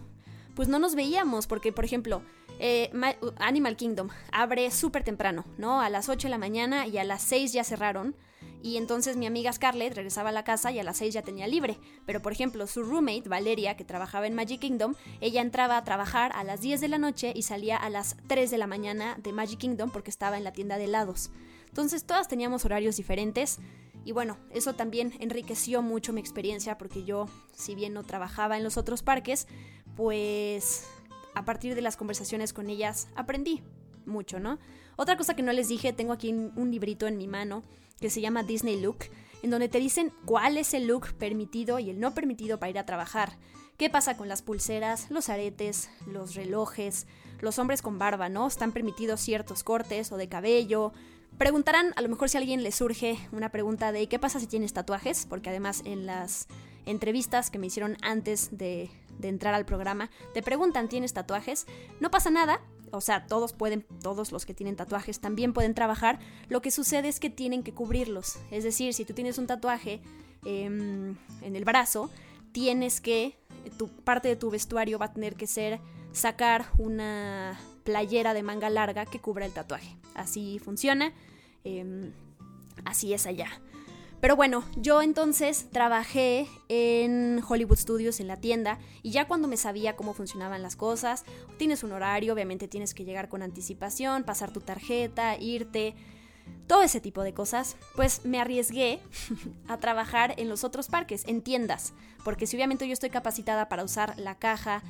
[0.54, 2.22] pues no nos veíamos, porque por ejemplo,
[2.58, 2.90] eh,
[3.38, 5.80] Animal Kingdom abre súper temprano, ¿no?
[5.80, 8.14] A las 8 de la mañana y a las 6 ya cerraron.
[8.62, 11.46] Y entonces mi amiga Scarlett regresaba a la casa y a las 6 ya tenía
[11.46, 11.78] libre.
[12.06, 16.32] Pero por ejemplo, su roommate, Valeria, que trabajaba en Magic Kingdom, ella entraba a trabajar
[16.34, 19.32] a las 10 de la noche y salía a las 3 de la mañana de
[19.32, 21.30] Magic Kingdom porque estaba en la tienda de helados.
[21.68, 23.58] Entonces todas teníamos horarios diferentes.
[24.04, 28.64] Y bueno, eso también enriqueció mucho mi experiencia porque yo, si bien no trabajaba en
[28.64, 29.46] los otros parques,
[29.96, 30.86] pues
[31.34, 33.62] a partir de las conversaciones con ellas aprendí
[34.06, 34.58] mucho, ¿no?
[34.96, 37.62] Otra cosa que no les dije, tengo aquí un librito en mi mano
[38.00, 39.04] que se llama Disney Look,
[39.42, 42.78] en donde te dicen cuál es el look permitido y el no permitido para ir
[42.78, 43.38] a trabajar.
[43.76, 47.06] ¿Qué pasa con las pulseras, los aretes, los relojes,
[47.40, 48.46] los hombres con barba, ¿no?
[48.46, 50.92] Están permitidos ciertos cortes o de cabello.
[51.38, 54.46] Preguntarán, a lo mejor si a alguien le surge una pregunta de ¿qué pasa si
[54.46, 55.26] tienes tatuajes?
[55.26, 56.48] Porque además en las
[56.84, 58.90] entrevistas que me hicieron antes de,
[59.22, 61.66] entrar al programa, te preguntan, ¿tienes tatuajes?
[62.00, 62.60] No pasa nada,
[62.92, 66.18] o sea, todos pueden, todos los que tienen tatuajes también pueden trabajar.
[66.48, 68.38] Lo que sucede es que tienen que cubrirlos.
[68.50, 70.00] Es decir, si tú tienes un tatuaje
[70.44, 72.10] em, en el brazo,
[72.52, 73.36] tienes que,
[73.76, 75.80] tu parte de tu vestuario va a tener que ser
[76.12, 79.96] sacar una playera de manga larga que cubra el tatuaje.
[80.14, 81.12] Así funciona.
[81.64, 82.12] Em,
[82.84, 83.48] así es allá.
[84.20, 89.56] Pero bueno, yo entonces trabajé en Hollywood Studios en la tienda y ya cuando me
[89.56, 91.24] sabía cómo funcionaban las cosas,
[91.56, 95.94] tienes un horario, obviamente tienes que llegar con anticipación, pasar tu tarjeta, irte,
[96.66, 99.00] todo ese tipo de cosas, pues me arriesgué
[99.68, 103.84] a trabajar en los otros parques, en tiendas, porque si obviamente yo estoy capacitada para
[103.84, 104.82] usar la caja,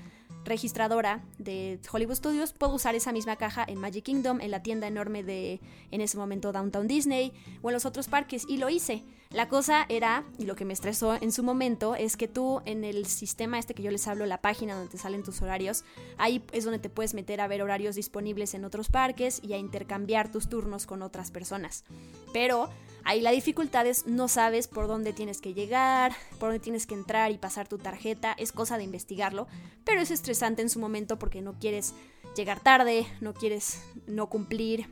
[0.44, 4.86] registradora de Hollywood Studios, puedo usar esa misma caja en Magic Kingdom, en la tienda
[4.86, 9.04] enorme de en ese momento Downtown Disney o en los otros parques y lo hice.
[9.30, 12.82] La cosa era, y lo que me estresó en su momento, es que tú en
[12.82, 15.84] el sistema este que yo les hablo, la página donde te salen tus horarios,
[16.18, 19.58] ahí es donde te puedes meter a ver horarios disponibles en otros parques y a
[19.58, 21.84] intercambiar tus turnos con otras personas.
[22.32, 22.70] Pero
[23.04, 26.94] Ahí la dificultad es no sabes por dónde tienes que llegar, por dónde tienes que
[26.94, 29.46] entrar y pasar tu tarjeta, es cosa de investigarlo,
[29.84, 31.94] pero es estresante en su momento porque no quieres
[32.36, 34.86] llegar tarde, no quieres no cumplir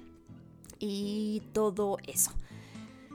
[0.78, 2.32] y todo eso.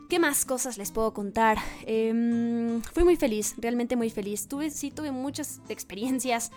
[0.10, 1.58] ¿Qué más cosas les puedo contar?
[1.88, 4.47] Em, fui muy feliz, realmente muy feliz.
[4.47, 6.51] Tuve, sí, tuve muchas experiencias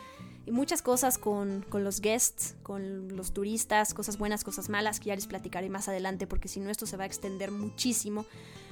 [0.47, 5.07] y muchas cosas con, con, los guests, con los turistas, cosas buenas, cosas malas, que
[5.07, 8.25] ya les platicaré más adelante, porque si no esto se va a extender muchísimo.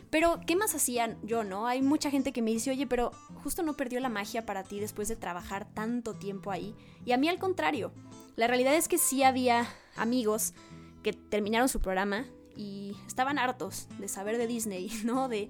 [0.08, 1.66] Pero, ¿qué más hacían yo, no?
[1.66, 3.10] Hay mucha gente que me dice, oye, pero
[3.42, 6.76] justo no perdió la magia para ti después de trabajar tanto tiempo ahí.
[7.04, 7.90] Y a mí al contrario,
[8.36, 10.54] la realidad es que sí había amigos
[11.02, 12.24] que terminaron su programa
[12.56, 15.28] y estaban hartos de saber de Disney, ¿no?
[15.28, 15.48] De,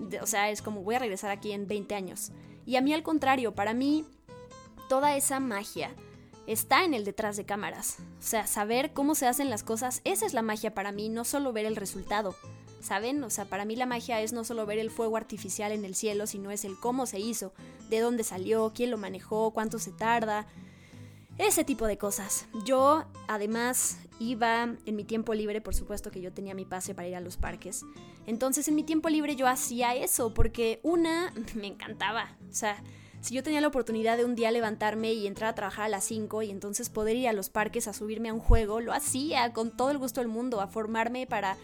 [0.00, 2.32] de, o sea, es como voy a regresar aquí en 20 años.
[2.66, 4.04] Y a mí al contrario, para mí
[4.90, 5.94] toda esa magia
[6.48, 7.98] está en el detrás de cámaras.
[8.18, 11.24] O sea, saber cómo se hacen las cosas, esa es la magia para mí, no
[11.24, 12.34] solo ver el resultado.
[12.80, 13.22] ¿Saben?
[13.22, 15.94] O sea, para mí la magia es no solo ver el fuego artificial en el
[15.94, 17.52] cielo, sino es el cómo se hizo,
[17.88, 20.48] de dónde salió, quién lo manejó, cuánto se tarda,
[21.38, 22.46] ese tipo de cosas.
[22.64, 27.06] Yo, además, iba en mi tiempo libre, por supuesto que yo tenía mi pase para
[27.06, 27.84] ir a los parques.
[28.26, 32.36] Entonces, en mi tiempo libre yo hacía eso, porque una, me encantaba.
[32.50, 32.82] O sea,
[33.20, 36.04] si yo tenía la oportunidad de un día levantarme y entrar a trabajar a las
[36.04, 39.52] 5 y entonces poder ir a los parques a subirme a un juego, lo hacía
[39.52, 41.56] con todo el gusto del mundo, a formarme para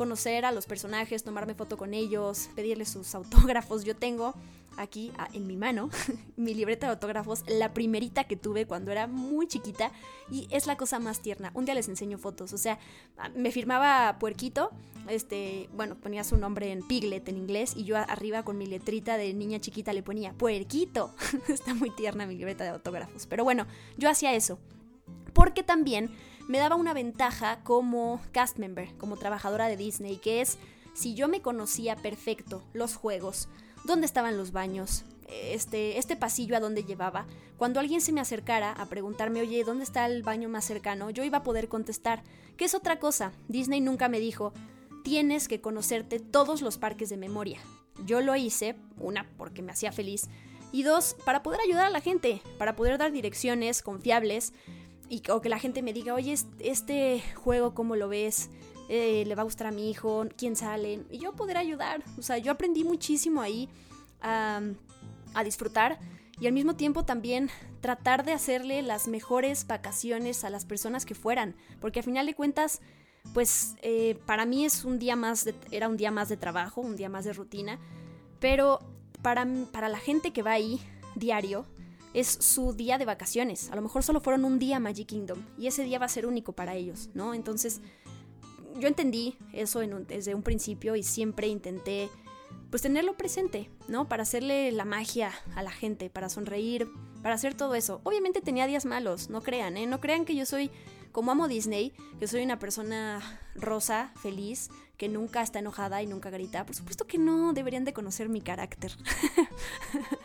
[0.00, 3.84] conocer a los personajes, tomarme foto con ellos, pedirles sus autógrafos.
[3.84, 4.32] Yo tengo
[4.78, 5.90] aquí ah, en mi mano
[6.38, 9.92] mi libreta de autógrafos, la primerita que tuve cuando era muy chiquita
[10.30, 11.50] y es la cosa más tierna.
[11.52, 12.78] Un día les enseño fotos, o sea,
[13.18, 14.70] ah, me firmaba Puerquito,
[15.06, 19.18] este, bueno, ponía su nombre en Piglet en inglés y yo arriba con mi letrita
[19.18, 21.14] de niña chiquita le ponía Puerquito.
[21.48, 23.66] Está muy tierna mi libreta de autógrafos, pero bueno,
[23.98, 24.58] yo hacía eso.
[25.34, 26.10] Porque también
[26.50, 30.58] me daba una ventaja como cast member, como trabajadora de Disney, que es
[30.94, 33.48] si yo me conocía perfecto los juegos,
[33.84, 37.28] dónde estaban los baños, este, este pasillo a dónde llevaba.
[37.56, 41.10] Cuando alguien se me acercara a preguntarme, oye, ¿dónde está el baño más cercano?
[41.10, 42.24] Yo iba a poder contestar,
[42.56, 43.30] que es otra cosa.
[43.46, 44.52] Disney nunca me dijo,
[45.04, 47.60] tienes que conocerte todos los parques de memoria.
[48.06, 50.28] Yo lo hice, una, porque me hacía feliz,
[50.72, 54.52] y dos, para poder ayudar a la gente, para poder dar direcciones confiables
[55.10, 58.48] y, o que la gente me diga, oye, este juego, ¿cómo lo ves?
[58.88, 60.24] Eh, ¿Le va a gustar a mi hijo?
[60.36, 61.04] ¿Quién sale?
[61.10, 62.02] Y yo poder ayudar.
[62.16, 63.68] O sea, yo aprendí muchísimo ahí
[64.22, 64.62] a,
[65.44, 65.98] disfrutar
[66.40, 71.16] y al mismo tiempo también tratar de hacerle las mejores vacaciones a las personas que
[71.16, 71.56] fueran.
[71.80, 72.80] Porque al final de cuentas,
[73.34, 76.80] pues eh, para mí es un día más de, era un día más de trabajo,
[76.80, 77.80] un día más de rutina.
[78.38, 78.78] Pero
[79.22, 80.80] para, para la gente que va ahí
[81.16, 81.66] diario,
[82.14, 83.70] es su día de vacaciones.
[83.70, 86.08] A lo mejor solo fueron un día a Magic Kingdom y ese día va a
[86.08, 87.34] ser único para ellos, ¿no?
[87.34, 87.80] Entonces,
[88.78, 92.08] yo entendí eso desde un principio y siempre intenté
[92.70, 94.08] pues tenerlo presente, ¿no?
[94.08, 96.88] Para hacerle la magia a la gente, para sonreír,
[97.22, 98.00] para hacer todo eso.
[98.04, 99.86] Obviamente tenía días malos, no crean, ¿eh?
[99.86, 100.70] No crean que yo soy,
[101.10, 106.30] como amo Disney, que soy una persona rosa, feliz, que nunca está enojada y nunca
[106.30, 106.64] grita.
[106.64, 108.96] Por supuesto que no, deberían de conocer mi carácter.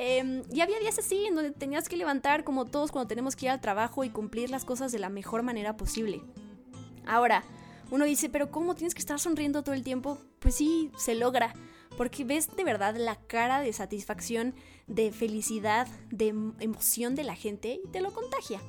[0.00, 3.46] Em, y había días así en donde tenías que levantar como todos cuando tenemos que
[3.46, 6.22] ir al trabajo y cumplir las cosas de la mejor manera posible.
[7.04, 7.42] Ahora,
[7.90, 10.18] uno dice, pero ¿cómo tienes que estar sonriendo todo el tiempo?
[10.38, 11.52] Pues sí, se logra,
[11.96, 14.54] porque ves de verdad la cara de satisfacción,
[14.86, 18.60] de felicidad, de emoción de la gente y te lo contagia.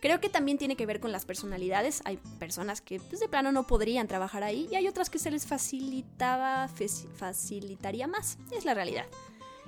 [0.00, 2.00] Creo que también tiene que ver con las personalidades.
[2.04, 5.32] Hay personas que pues, de plano no podrían trabajar ahí y hay otras que se
[5.32, 6.68] les facilitaba,
[7.16, 8.38] facilitaría más.
[8.52, 9.06] Es la realidad.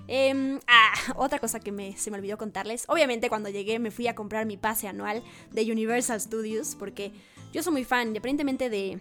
[0.08, 2.84] Em, ah, otra cosa que me, se me olvidó contarles.
[2.88, 7.12] Obviamente cuando llegué me fui a comprar mi pase anual de Universal Studios porque
[7.52, 9.00] yo soy muy fan, independientemente de,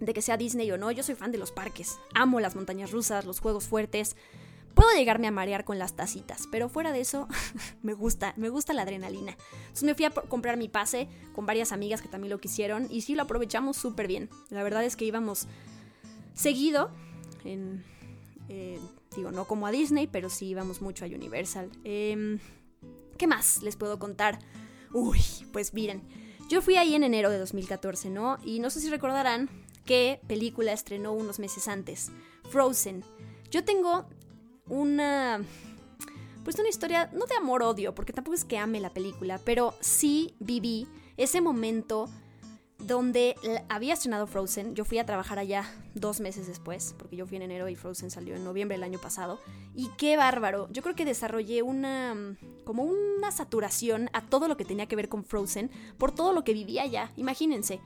[0.00, 1.98] de que sea Disney o no, yo soy fan de los parques.
[2.14, 4.16] Amo las montañas rusas, los juegos fuertes.
[4.74, 7.28] Puedo llegarme a marear con las tacitas, pero fuera de eso,
[7.82, 9.36] me gusta, me gusta la adrenalina.
[9.60, 13.02] Entonces me fui a comprar mi pase con varias amigas que también lo quisieron y
[13.02, 14.30] sí lo aprovechamos súper bien.
[14.48, 15.46] La verdad es que íbamos
[16.34, 16.90] seguido
[17.44, 17.84] en...
[18.48, 18.80] Eh,
[19.16, 21.70] Digo, no como a Disney, pero sí íbamos mucho a Universal.
[21.84, 22.38] Em,
[23.18, 24.38] ¿Qué más les puedo contar?
[24.92, 25.20] Uy,
[25.52, 26.02] pues miren,
[26.48, 28.38] yo fui ahí en enero de 2014, ¿no?
[28.44, 29.48] Y no sé si recordarán
[29.84, 32.10] qué película estrenó unos meses antes.
[32.50, 33.04] Frozen.
[33.50, 34.06] Yo tengo
[34.68, 35.42] una...
[36.44, 40.34] Pues una historia, no de amor-odio, porque tampoco es que ame la película, pero sí
[40.40, 42.08] viví ese momento
[42.82, 43.36] donde
[43.68, 44.74] había estrenado Frozen.
[44.74, 45.64] Yo fui a trabajar allá
[45.94, 48.98] dos meses después, porque yo fui en enero y Frozen salió en noviembre del año
[48.98, 49.40] pasado.
[49.74, 50.68] Y qué bárbaro.
[50.70, 55.08] Yo creo que desarrollé una como una saturación a todo lo que tenía que ver
[55.08, 57.12] con Frozen por todo lo que vivía allá.
[57.16, 57.80] Imagínense.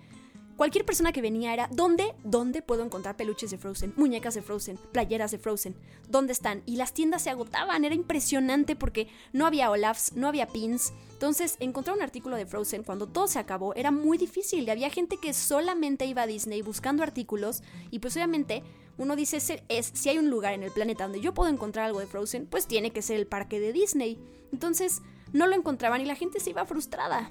[0.57, 2.15] Cualquier persona que venía era, ¿dónde?
[2.25, 5.77] ¿Dónde puedo encontrar peluches de Frozen, muñecas de Frozen, playeras de Frozen?
[6.09, 6.63] ¿Dónde están?
[6.65, 10.95] Y las tiendas se agotaban, era impresionante porque no había Olafs, no había pins.
[11.13, 14.89] Entonces, encontrar un artículo de Frozen cuando todo se acabó era muy difícil y había
[14.89, 18.63] gente que solamente iba a Disney buscando artículos y pues obviamente
[18.97, 22.01] uno dice, es, si hay un lugar en el planeta donde yo puedo encontrar algo
[22.01, 24.19] de Frozen, pues tiene que ser el parque de Disney.
[24.53, 25.03] Entonces,
[25.35, 27.31] no lo encontraban y la gente se iba frustrada.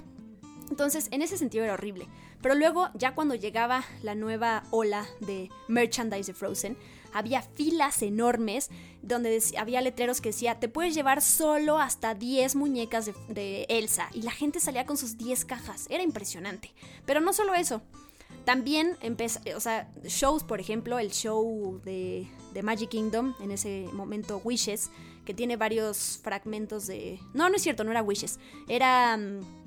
[0.70, 2.06] Entonces, en ese sentido era horrible.
[2.42, 6.76] Pero luego, ya cuando llegaba la nueva ola de merchandise de Frozen,
[7.12, 8.68] había filas enormes
[9.02, 14.10] donde había letreros que decía, te puedes llevar solo hasta 10 muñecas de, Elsa.
[14.12, 15.86] Y la gente salía con sus 10 cajas.
[15.88, 16.72] Era impresionante.
[17.06, 17.80] Pero no solo eso.
[18.44, 23.88] También empezó, o sea, shows, por ejemplo, el show de, de Magic Kingdom, en ese
[23.92, 24.90] momento Wishes,
[25.24, 27.18] que tiene varios fragmentos de...
[27.32, 28.38] No, no es cierto, no era Wishes.
[28.68, 29.16] Era...
[29.16, 29.65] Mm,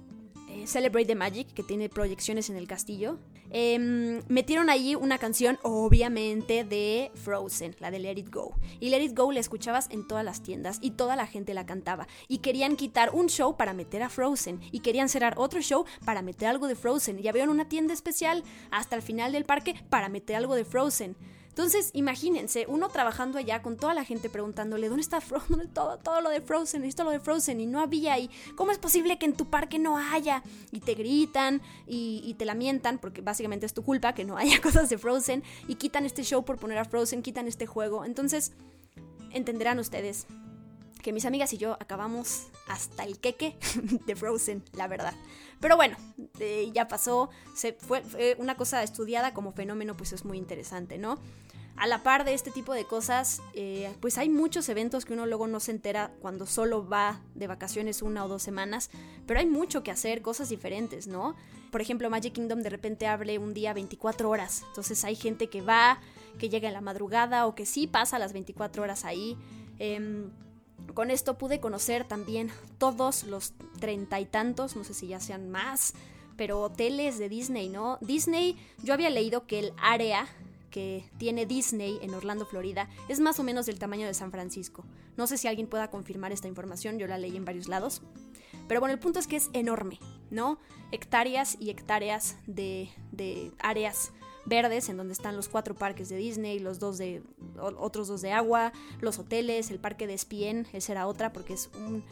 [0.67, 3.19] Celebrate the Magic, que tiene proyecciones en el castillo,
[3.49, 8.55] em, metieron allí una canción, obviamente, de Frozen, la de Let It Go.
[8.79, 11.65] Y Let It Go la escuchabas en todas las tiendas y toda la gente la
[11.65, 12.07] cantaba.
[12.27, 14.59] Y querían quitar un show para meter a Frozen.
[14.71, 17.19] Y querían cerrar otro show para meter algo de Frozen.
[17.19, 21.15] Y abrieron una tienda especial hasta el final del parque para meter algo de Frozen.
[21.59, 25.67] Entonces, imagínense, uno trabajando allá con toda la gente preguntándole, ¿dónde está Frozen?
[25.73, 28.77] Todo, todo lo de Frozen, necesito lo de Frozen y no había y ¿cómo es
[28.77, 30.41] posible que en tu parque no haya?
[30.71, 34.89] Y te gritan y, te lamentan porque básicamente es tu culpa que no haya cosas
[34.89, 38.05] de Frozen y quitan este show por poner a Frozen, quitan este juego.
[38.05, 38.53] Entonces,
[39.31, 40.27] entenderán ustedes
[41.01, 43.57] que mis amigas y yo acabamos hasta el queque
[44.05, 45.13] de Frozen, la verdad.
[45.59, 45.97] Pero bueno,
[46.39, 48.01] eh, ya pasó, se fue,
[48.37, 51.19] una cosa estudiada como fenómeno, pues es muy interesante, ¿no?
[51.79, 55.25] A la par de este tipo de cosas, eh, pues hay muchos eventos que uno
[55.25, 58.89] luego no se entera cuando solo va de vacaciones una o dos semanas,
[59.25, 61.37] pero hay mucho que hacer, cosas diferentes, ¿no?
[61.71, 65.61] Por ejemplo, Magic Kingdom de repente abre un día 24 horas, entonces hay gente que
[65.61, 66.01] va,
[66.37, 69.37] que llega en la madrugada o que sí pasa las 24 horas ahí.
[69.77, 70.31] Em,
[70.93, 75.49] con esto pude conocer también todos los treinta y tantos, no sé si ya sean
[75.49, 75.93] más,
[76.35, 77.99] pero hoteles de Disney, ¿no?
[78.01, 80.27] Disney, yo había leído que el área
[80.69, 84.85] que tiene Disney en Orlando, Florida, es más o menos del tamaño de San Francisco.
[85.17, 88.01] No sé si alguien pueda confirmar esta información, yo la leí en varios lados.
[88.67, 89.99] Pero bueno, el punto es que es enorme,
[90.29, 90.59] ¿no?
[90.91, 94.11] Hectáreas y hectáreas de, de áreas
[94.45, 97.23] verdes, en donde están los cuatro parques de Disney, los dos de
[97.57, 101.69] otros dos de agua, los hoteles, el parque de Spien, esa era otra porque es
[101.75, 102.03] un,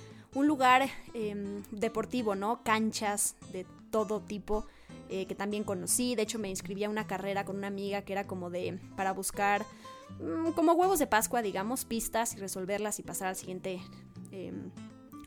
[0.46, 2.64] lugar em, deportivo, ¿no?
[2.64, 4.68] Canchas de todo tipo.
[5.10, 8.12] Eh, que también conocí, de hecho me inscribí a una carrera con una amiga que
[8.12, 9.66] era como de para buscar
[10.20, 13.80] mm, como huevos de Pascua, digamos, pistas y resolverlas y pasar al siguiente
[14.32, 14.70] em,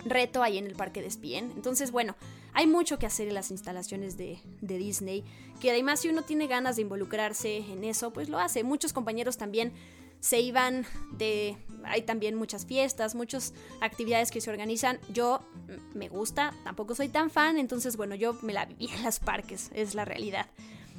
[0.05, 1.53] reto ahí en el parque de Spien.
[1.57, 2.15] Entonces, bueno,
[2.53, 5.25] hay mucho que hacer en las instalaciones de, Disney,
[5.61, 8.65] que además si uno tiene ganas de involucrarse en eso, pues lo hace.
[8.65, 9.73] Muchos compañeros también
[10.21, 11.57] se iban de...
[11.85, 14.99] Hay también muchas fiestas, muchas actividades que se organizan.
[15.13, 15.41] Yo
[15.95, 19.71] me gusta, tampoco soy tan fan, entonces bueno, yo me la viví en los parques,
[19.75, 20.47] es la realidad.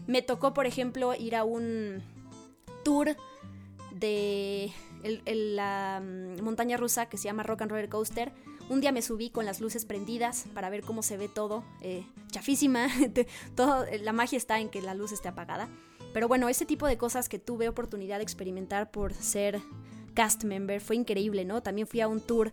[0.08, 2.02] Me tocó, por ejemplo, ir a un
[2.84, 3.16] tour
[3.94, 4.72] de
[5.26, 8.32] la mm, montaña rusa que se llama Rock and Roller Coaster
[8.72, 12.06] un día me subí con las luces prendidas para ver cómo se ve todo, eh,
[12.32, 12.88] chafísima,
[13.56, 15.68] todo, la magia está en que la luz esté apagada.
[16.14, 19.62] Pero bueno, ese tipo de cosas que tuve oportunidad de experimentar por ser
[20.14, 21.62] cast member fue increíble, ¿no?
[21.62, 22.52] También fui a un tour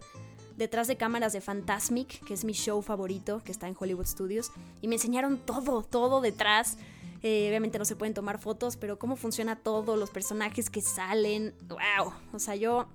[0.56, 4.50] detrás de cámaras de Fantasmic, que es mi show favorito, que está en Hollywood Studios,
[4.82, 6.76] y me enseñaron todo, todo detrás.
[7.22, 11.54] Eh, obviamente no se pueden tomar fotos, pero cómo funciona todo, los personajes que salen.
[11.68, 12.12] ¡Wow!
[12.32, 12.86] O sea, yo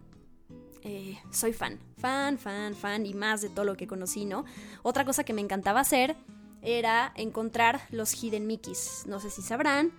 [0.84, 4.44] eh, soy fan, fan, fan, fan y más de todo lo que conocí, ¿no?
[4.82, 6.16] Otra cosa que me encantaba hacer
[6.62, 9.04] era encontrar los Hidden Mickeys.
[9.08, 9.92] No sé si sabrán.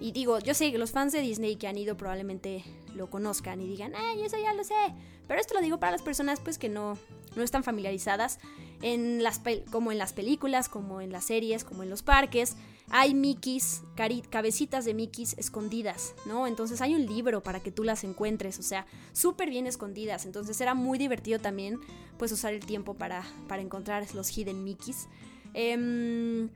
[0.00, 3.60] Y digo, yo sé que los fans de Disney que han ido probablemente lo conozcan
[3.60, 4.74] y digan, ay, eso ya lo sé.
[5.28, 6.96] Pero esto lo digo para las personas pues que no,
[7.36, 8.38] no están familiarizadas
[8.82, 9.40] en las
[9.70, 12.56] como en las películas, como en las series, como en los parques
[12.90, 13.82] hay Mickeys,
[14.30, 16.48] cabecitas de Mickeys escondidas, ¿no?
[16.48, 20.26] Entonces hay un libro para que tú las encuentres, o sea, súper bien escondidas.
[20.26, 21.78] Entonces era muy divertido también,
[22.18, 25.06] pues, usar el tiempo para, para encontrar los hidden Mickeys.
[25.54, 26.48] Em,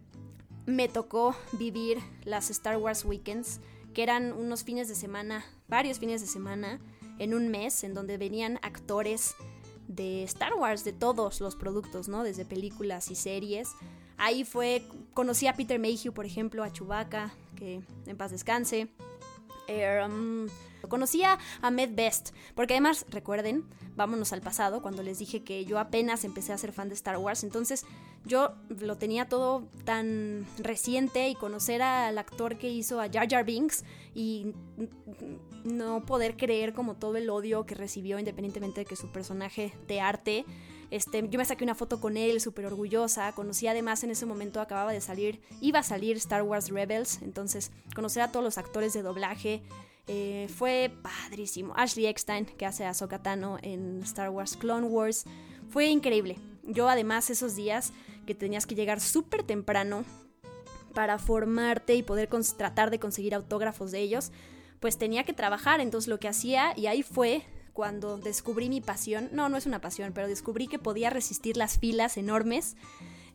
[0.67, 3.61] me tocó vivir las Star Wars Weekends,
[3.93, 6.81] que eran unos fines de semana, varios fines de semana,
[7.19, 9.35] en un mes, en donde venían actores
[9.89, 12.25] de Star Wars, de todos los productos, ¿no?
[12.25, 13.71] Desde películas y series.
[14.17, 18.89] Ahí fue, conocí a Peter Mayhew, por ejemplo, a Chewbacca, que en paz descanse.
[19.69, 20.47] Eh, um,
[20.89, 23.65] conocía a Med Best, porque además, recuerden,
[23.97, 27.19] vámonos al pasado, cuando les dije que yo apenas empecé a ser fan de Star
[27.19, 27.85] Wars, entonces
[28.25, 33.45] yo lo tenía todo tan reciente y conocer al actor que hizo a Jar Jar
[33.45, 34.55] Binks y
[35.65, 40.01] no poder creer como todo el odio que recibió independientemente de que su personaje de
[40.01, 40.45] arte
[40.95, 43.33] este, yo me saqué una foto con él, súper orgullosa.
[43.33, 47.21] Conocí además en ese momento, acababa de salir, iba a salir Star Wars Rebels.
[47.23, 49.63] Entonces, conocer a todos los actores de doblaje
[50.07, 51.73] eh, fue padrísimo.
[51.77, 55.25] Ashley Eckstein, que hace a Sokatano en Star Wars Clone Wars,
[55.71, 56.39] fue increíble.
[56.63, 57.93] Yo además esos días
[58.27, 60.05] que tenías que llegar súper temprano
[60.95, 64.31] para formarte y poder tratar de conseguir autógrafos de ellos,
[64.81, 65.81] pues tenía que trabajar.
[65.81, 67.43] Entonces lo que hacía, y ahí fue
[67.73, 71.79] cuando descubrí mi pasión, no, no es una pasión, pero descubrí que podía resistir las
[71.79, 72.77] filas enormes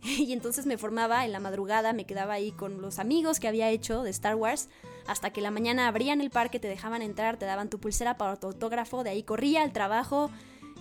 [0.03, 3.69] y entonces me formaba en la madrugada, me quedaba ahí con los amigos que había
[3.69, 4.69] hecho de Star Wars,
[5.07, 8.35] hasta que la mañana abrían el parque, te dejaban entrar, te daban tu pulsera para
[8.37, 10.29] tu autógrafo, de ahí corría al trabajo,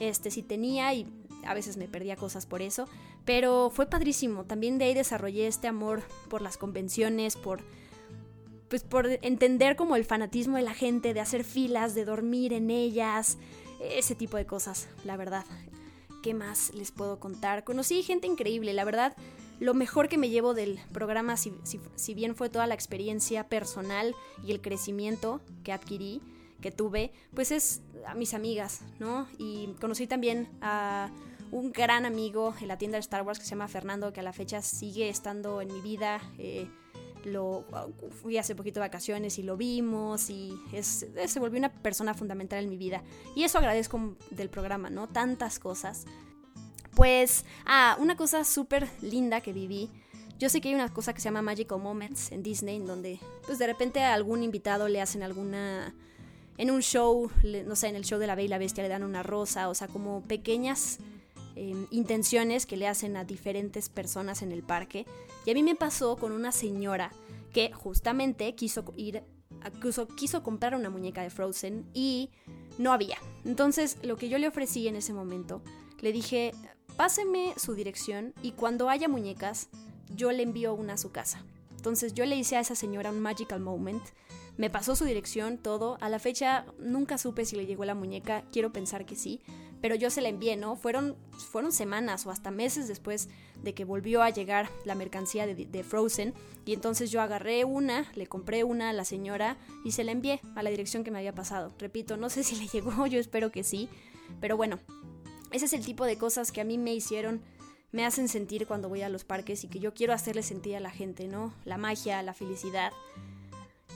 [0.01, 1.07] este si tenía y
[1.45, 2.87] a veces me perdía cosas por eso,
[3.25, 7.62] pero fue padrísimo, también de ahí desarrollé este amor por las convenciones, por
[8.69, 12.71] pues por entender como el fanatismo de la gente, de hacer filas, de dormir en
[12.71, 13.39] ellas,
[13.81, 15.47] ese tipo de cosas, la verdad.
[16.29, 17.64] ¿Qué más les puedo contar?
[17.64, 19.16] Conocí gente increíble, la verdad.
[19.61, 21.55] Lo mejor que me llevo del programa, si,
[22.14, 24.14] bien fue toda la experiencia personal
[24.45, 26.20] y el crecimiento que adquirí,
[26.61, 29.26] que tuve, pues es a mis amigas, ¿no?
[29.39, 31.11] Y conocí también a
[31.51, 34.22] un gran amigo en la tienda de Star Wars que se llama Fernando, que a
[34.22, 36.20] la fecha sigue estando en mi vida.
[36.37, 36.68] Eh,
[37.25, 37.64] lo
[38.23, 42.62] fui hace poquito de vacaciones y lo vimos y es, se volvió una persona fundamental
[42.64, 43.03] en mi vida.
[43.35, 45.09] Y eso agradezco del programa, ¿no?
[45.09, 46.07] Tantas cosas.
[46.95, 49.91] Pues, ah, una cosa súper linda que viví.
[50.39, 53.21] Yo sé que hay una cosa que se llama Magical Moments en Disney, en donde
[53.47, 55.95] pues de repente a algún invitado le hacen alguna...
[56.57, 57.31] En un show,
[57.66, 59.69] no sé, en el show de la Bella y la Bestia le dan una rosa,
[59.69, 60.99] o sea, como pequeñas
[61.59, 65.07] em, intenciones que le hacen a diferentes personas en el parque.
[65.45, 67.11] Y a mí me pasó con una señora
[67.53, 69.23] que justamente quiso ir,
[69.83, 72.31] quiso, quiso comprar una muñeca de Frozen y
[72.79, 73.19] no había.
[73.45, 75.63] Entonces, lo que yo le ofrecí en ese momento,
[76.01, 76.53] le dije,
[76.97, 79.69] páseme su dirección y cuando haya muñecas,
[80.15, 81.45] yo le envío una a su casa.
[81.77, 84.03] Entonces yo le hice a esa señora un magical moment.
[84.59, 85.97] Me pasó su dirección, todo.
[86.01, 89.41] A la fecha nunca supe si le llegó la muñeca, quiero pensar que sí,
[89.81, 90.75] pero yo se la envié, ¿no?
[90.75, 93.29] Fueron, fueron semanas o hasta meses después
[93.63, 96.35] de que volvió a llegar la mercancía de, de, Frozen.
[96.67, 100.41] Y entonces yo agarré una, le compré una a la señora y se la envié
[100.57, 101.73] a la dirección que me había pasado.
[101.79, 103.89] Repito, no sé si le llegó, yo espero que sí.
[104.41, 104.81] Pero bueno,
[105.53, 107.43] ese es el tipo de cosas que a mí me hicieron,
[107.93, 110.81] me hacen sentir cuando voy a los parques y que yo quiero hacerle sentir a
[110.81, 111.55] la gente, ¿no?
[111.65, 112.93] La magia, la felicidad.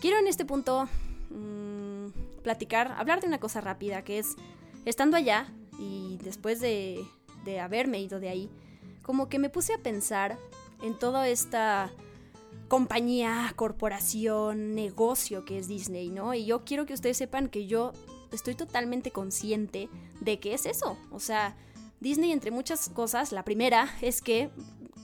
[0.03, 0.89] Quiero en este punto
[1.31, 2.09] mmm,
[2.43, 4.35] platicar, hablar de una cosa rápida, que es,
[4.85, 5.47] estando allá
[5.79, 7.05] y después de,
[7.45, 8.51] de haberme ido de ahí,
[9.03, 10.41] como que me puse a pensar
[10.83, 11.93] en toda esta
[12.67, 16.35] compañía, corporación, negocio que es Disney, ¿no?
[16.35, 17.93] Y yo quiero que ustedes sepan que yo
[18.33, 19.89] estoy totalmente consciente
[20.21, 20.99] de que es eso.
[21.13, 21.57] O sea,
[22.01, 24.51] Disney entre muchas cosas, la primera es que,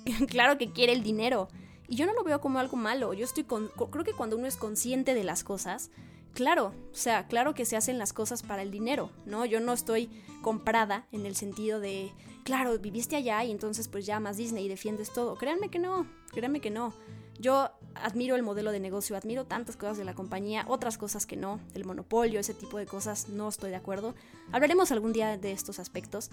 [0.28, 1.46] claro que quiere el dinero.
[1.88, 3.14] Y yo no lo veo como algo malo.
[3.14, 5.90] Yo estoy con, creo que cuando uno es consciente de las cosas,
[6.34, 9.46] claro, o sea, claro que se hacen las cosas para el dinero, ¿no?
[9.46, 10.10] Yo no estoy
[10.42, 12.12] comprada en el sentido de,
[12.44, 15.36] claro, viviste allá y entonces pues llamas Disney y defiendes todo.
[15.36, 16.92] Créanme que no, créanme que no.
[17.40, 21.36] Yo admiro el modelo de negocio, admiro tantas cosas de la compañía, otras cosas que
[21.36, 24.14] no, el monopolio, ese tipo de cosas, no estoy de acuerdo.
[24.52, 26.30] Hablaremos algún día de estos aspectos,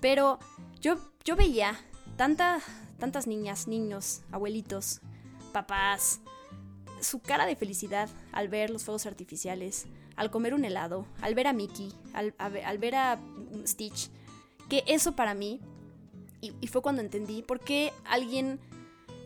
[0.00, 0.38] pero
[0.80, 1.78] yo, yo veía
[2.16, 2.60] tanta,
[2.98, 5.00] tantas niñas, niños, abuelitos,
[5.52, 6.20] papás,
[7.00, 9.86] su cara de felicidad al ver los fuegos artificiales,
[10.16, 13.20] al comer un helado, al ver a Mickey, al, ver a
[13.66, 14.10] Stitch,
[14.68, 15.60] que eso para mí,
[16.40, 18.60] y, y fue cuando entendí por qué alguien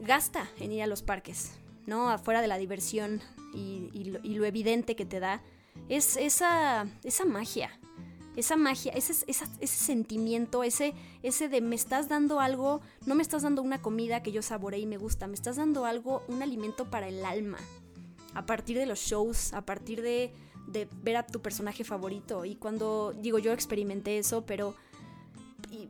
[0.01, 1.53] gasta en ir a los parques,
[1.87, 2.11] ¿no?
[2.11, 3.21] Afuera de la diversión
[3.55, 5.43] y, lo, evidente que te da,
[5.89, 7.71] es esa, esa magia.
[8.39, 13.43] Esa magia, ese, ese sentimiento, ese, ese de me estás dando algo, no me estás
[13.43, 16.89] dando una comida que yo saboreé y me gusta, me estás dando algo, un alimento
[16.89, 17.59] para el alma.
[18.35, 20.33] A partir de los shows, a partir de,
[20.69, 22.45] de ver a tu personaje favorito.
[22.45, 24.77] Y cuando, digo, yo experimenté eso, pero...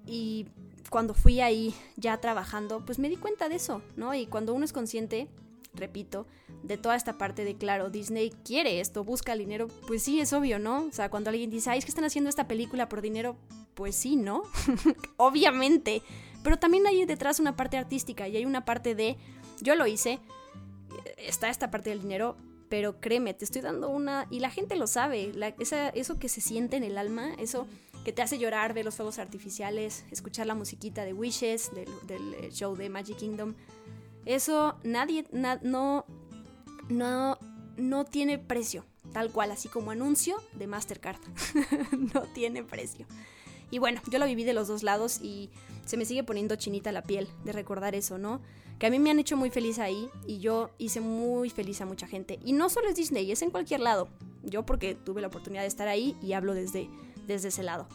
[0.07, 0.46] y
[0.88, 4.14] cuando fui ahí ya trabajando, pues me di cuenta de eso, ¿no?
[4.14, 5.28] Y cuando uno es consciente,
[5.74, 6.26] repito,
[6.63, 10.33] de toda esta parte de, claro, Disney quiere esto, busca el dinero, pues sí, es
[10.33, 10.85] obvio, ¿no?
[10.85, 13.37] O sea, cuando alguien dice, ay, es que están haciendo esta película por dinero,
[13.75, 14.43] pues sí, ¿no?
[15.17, 16.03] Obviamente.
[16.43, 19.17] Pero también hay detrás una parte artística y hay una parte de,
[19.61, 20.21] yo lo hice,
[21.17, 22.37] está esta parte del dinero,
[22.69, 25.33] pero créeme, te estoy dando una, y la gente lo sabe,
[25.95, 27.67] eso que se siente en el alma, eso
[28.05, 31.71] que te hace llorar ver los fuegos artificiales, escuchar la musiquita de Wishes,
[32.07, 33.55] del, eh, show de Magic Kingdom.
[34.25, 36.05] Eso nadie, no,
[36.89, 37.39] no,
[37.76, 41.20] no tiene precio, tal cual, así como anuncio de Mastercard.
[42.14, 43.07] no tiene precio.
[43.70, 45.51] Y bueno, yo lo viví de los dos lados y
[45.84, 48.41] se me sigue poniendo chinita la piel de recordar eso, ¿no?
[48.78, 51.86] Que a mí me han hecho muy feliz ahí y yo hice muy feliz a
[51.86, 52.39] mucha gente.
[52.45, 54.09] Y no solo es Disney, es en cualquier lado.
[54.43, 56.89] Yo porque tuve la oportunidad de estar ahí y hablo desde
[57.28, 57.86] desde ese lado.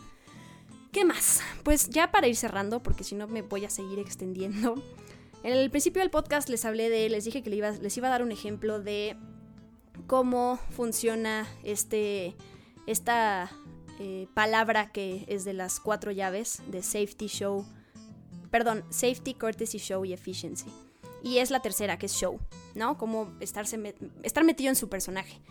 [0.93, 1.41] ¿Qué más?
[1.63, 4.75] Pues ya para ir cerrando, porque si no me voy a seguir extendiendo.
[5.43, 8.23] En el principio del podcast les hablé de, les dije que les iba, a dar
[8.23, 9.17] un ejemplo de
[10.07, 12.35] cómo funciona este,
[12.87, 13.51] esta
[13.99, 17.65] eh, palabra que es de las cuatro llaves de safety, show,
[18.51, 20.71] perdón, safety, courtesy, show y efficiency.
[21.21, 22.39] Y es la tercera, que es show,
[22.73, 22.97] ¿no?
[22.97, 25.41] Como estarse estar metido en su personaje.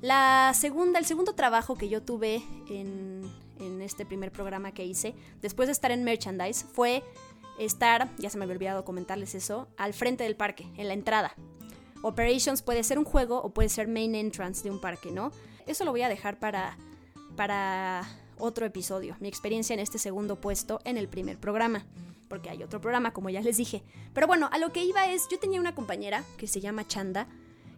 [0.00, 3.48] La segunda, el segundo trabajo que yo tuve en,
[3.82, 7.02] este primer programa que hice, después de estar en merchandise, fue
[7.58, 11.34] estar, ya se me había olvidado comentarles eso, al frente del parque, en la entrada.
[12.02, 15.32] Operations puede ser un juego o puede ser main entrance de un parque, ¿no?
[15.66, 16.76] Eso lo voy a dejar para,
[17.36, 21.84] para otro episodio, mi experiencia en este segundo puesto en el primer programa,
[22.28, 23.82] porque hay otro programa, como ya les dije.
[24.14, 27.26] Pero bueno, a lo que iba es, yo tenía una compañera que se llama Chanda,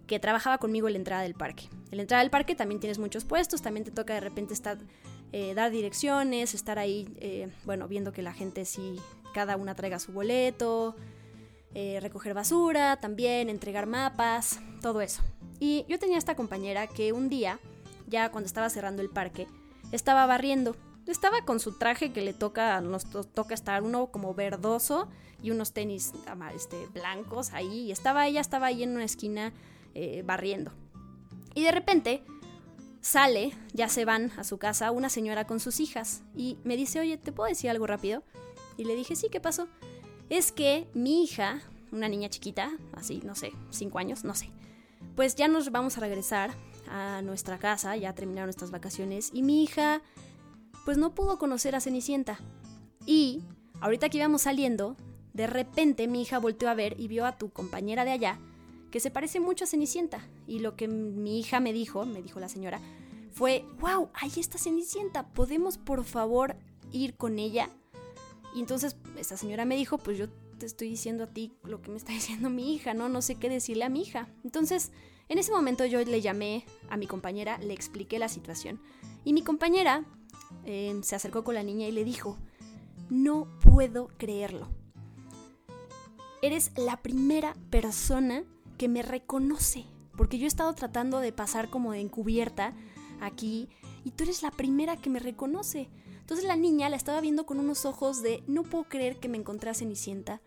[0.07, 1.69] que trabajaba conmigo en la entrada del parque.
[1.91, 4.77] En la entrada del parque también tienes muchos puestos, también te toca de repente estar,
[5.33, 8.97] eh, dar direcciones, estar ahí, eh, bueno, viendo que la gente sí,
[9.33, 10.97] cada una traiga su boleto,
[11.75, 15.23] eh, recoger basura, también entregar mapas, todo eso.
[15.61, 17.61] Y yo tenía esta compañera que un día,
[18.09, 19.47] ya cuando estaba cerrando el parque,
[19.93, 20.75] estaba barriendo.
[21.07, 25.09] Estaba con su traje que le toca, nos toca estar uno como verdoso
[25.43, 26.13] y unos tenis
[26.55, 27.87] este, blancos ahí.
[27.87, 29.53] Y estaba ella, estaba ahí en una esquina
[29.95, 30.73] eh, barriendo.
[31.55, 32.23] Y de repente
[33.01, 36.23] sale, ya se van a su casa, una señora con sus hijas.
[36.35, 38.23] Y me dice, oye, ¿te puedo decir algo rápido?
[38.81, 39.69] Y le dije, sí, ¿qué pasó?
[40.31, 41.61] Es que mi hija,
[41.93, 44.49] una niña chiquita, así, no sé, cinco años, no sé.
[45.17, 46.51] Pues ya nos vamos a regresar
[46.89, 49.33] a nuestra casa, ya terminaron nuestras vacaciones.
[49.35, 50.01] Y mi hija,
[50.87, 52.41] pues no pudo conocer a Cenicienta.
[53.05, 53.43] Y
[53.83, 54.97] ahorita que íbamos saliendo,
[55.35, 58.39] de repente mi hija volteó a ver y vio a tu compañera de allá
[58.91, 60.27] que se parece mucho a Cenicienta.
[60.47, 62.81] Y lo que mi hija me dijo, me dijo la señora,
[63.31, 66.57] fue, wow, ahí está Cenicienta, ¿podemos por favor
[66.93, 67.69] ir con ella?
[68.55, 70.29] Y entonces esa señora me dijo, pues yo
[70.59, 73.09] te estoy diciendo a ti lo que me está diciendo mi hija, ¿no?
[73.09, 74.29] No sé qué decirle a mi hija.
[74.45, 74.93] Entonces,
[75.29, 78.81] en ese momento yo le llamé a mi compañera, le expliqué la situación.
[79.25, 80.05] Y mi compañera
[80.65, 82.39] eh, se acercó con la niña y le dijo,
[83.09, 84.69] no puedo creerlo.
[86.43, 88.45] Eres la primera persona
[88.79, 89.85] que me reconoce.
[90.17, 92.75] Porque yo he estado tratando de pasar como de encubierta
[93.21, 93.69] aquí
[94.05, 95.89] y tú eres la primera que me reconoce.
[96.31, 99.37] Entonces la niña la estaba viendo con unos ojos de no puedo creer que me
[99.37, 100.41] encontré a Cenicienta.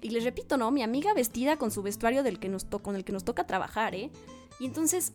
[0.00, 0.70] Y les repito, ¿no?
[0.70, 3.96] Mi amiga vestida con su vestuario del que nos con el que nos toca trabajar,
[3.96, 4.12] ¿eh?
[4.60, 5.14] Y entonces,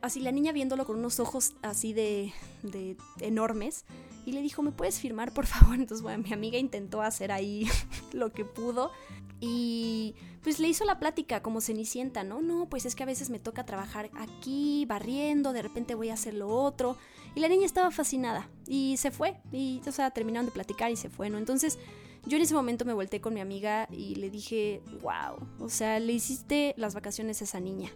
[0.00, 2.32] así la niña viéndolo con unos ojos así de,
[2.62, 3.84] de enormes.
[4.24, 5.74] Y le dijo, ¿me puedes firmar, por favor?
[5.78, 7.68] Entonces, bueno, mi amiga intentó hacer ahí
[8.14, 8.90] lo que pudo.
[9.38, 12.40] Y pues le hizo la plática como Cenicienta, ¿no?
[12.40, 16.14] No, pues es que a veces me toca trabajar aquí, barriendo, de repente voy a
[16.14, 16.96] hacer lo otro.
[17.36, 19.36] Y la niña estaba fascinada y se fue.
[19.52, 21.36] Y, o sea, terminaron de platicar y se fue, ¿no?
[21.36, 21.78] Entonces,
[22.24, 26.00] yo en ese momento me volteé con mi amiga y le dije, wow, o sea,
[26.00, 27.90] le hiciste las vacaciones a esa niña.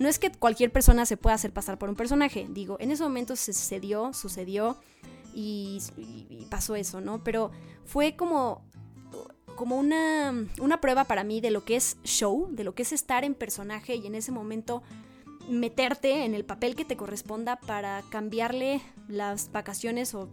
[0.00, 3.04] No es que cualquier persona se pueda hacer pasar por un personaje, digo, en ese
[3.04, 4.76] momento se sucedió, sucedió
[5.34, 7.22] y, y pasó eso, ¿no?
[7.22, 7.52] Pero
[7.84, 8.68] fue como
[9.54, 12.92] como una, una prueba para mí de lo que es show, de lo que es
[12.94, 14.82] estar en personaje y en ese momento
[15.50, 20.28] meterte en el papel que te corresponda para cambiarle las vacaciones o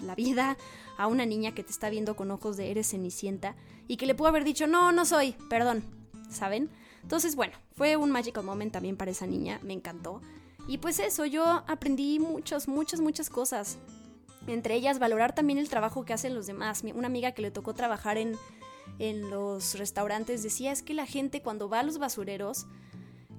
[0.00, 0.56] la vida
[0.96, 3.56] a una niña que te está viendo con ojos de eres cenicienta
[3.88, 5.82] y que le pudo haber dicho, no, no soy, perdón,
[6.30, 6.70] ¿saben?
[7.02, 10.20] Entonces, bueno, fue un magical moment también para esa niña, me encantó.
[10.66, 13.76] Y pues eso, yo aprendí muchas, muchas, muchas cosas.
[14.46, 16.82] Entre ellas, valorar también el trabajo que hacen los demás.
[16.94, 18.36] Una amiga que le tocó trabajar en,
[18.98, 22.66] en los restaurantes decía es que la gente cuando va a los basureros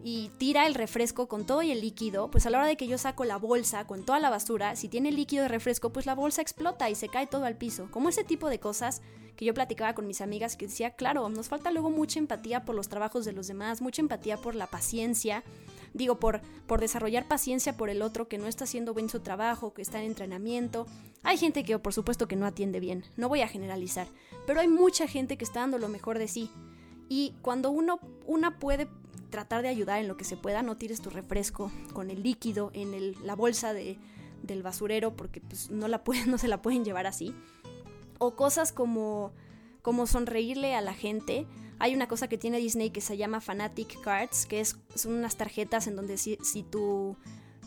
[0.08, 2.86] y tira el refresco con todo y el líquido, pues a la hora de que
[2.86, 6.14] yo saco la bolsa con toda la basura, si tiene líquido de refresco, pues la
[6.14, 7.88] bolsa explota y se cae todo al piso.
[7.90, 9.02] Como ese tipo de cosas
[9.36, 12.76] que yo platicaba con mis amigas que decía, claro, nos falta luego mucha empatía por
[12.76, 15.44] los trabajos de los demás, mucha empatía por la paciencia
[15.96, 19.74] digo, por, por desarrollar paciencia por el otro que no está haciendo bien su trabajo,
[19.74, 20.86] que está en entrenamiento.
[21.24, 24.08] Hay gente que por supuesto que no atiende bien, no voy a generalizar,
[24.46, 26.52] pero hay mucha gente que está dando lo mejor de sí.
[27.08, 28.88] Y cuando uno una puede
[29.30, 32.72] tratar de ayudar en lo que se pueda, no tires tu refresco con el líquido
[32.74, 33.98] en la bolsa de,
[34.44, 37.34] del basurero porque pues, no, la pueden, no se la pueden llevar así.
[38.18, 39.34] O cosas como,
[39.82, 41.46] como sonreírle a la gente
[41.80, 45.36] hay una cosa que tiene Disney que se llama Fanatic Cards, que es, son unas
[45.36, 47.18] tarjetas en donde si, si tu,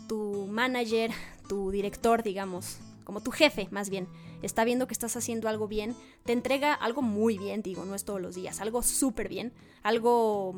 [0.07, 1.11] tu manager,
[1.47, 4.07] tu director, digamos, como tu jefe más bien,
[4.41, 5.95] está viendo que estás haciendo algo bien,
[6.25, 9.53] te entrega algo muy bien, digo, no es todos los días, algo súper bien,
[9.83, 10.55] algo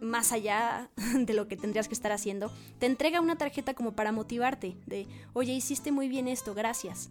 [0.00, 4.12] más allá de lo que tendrías que estar haciendo, te entrega una tarjeta como para
[4.12, 7.10] motivarte, de, oye, hiciste muy bien esto, gracias.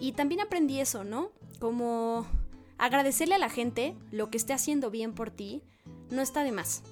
[0.00, 1.30] Y también aprendí eso, ¿no?
[1.60, 2.26] Como
[2.78, 5.62] agradecerle a la gente lo que esté haciendo bien por ti
[6.10, 6.82] no está de más.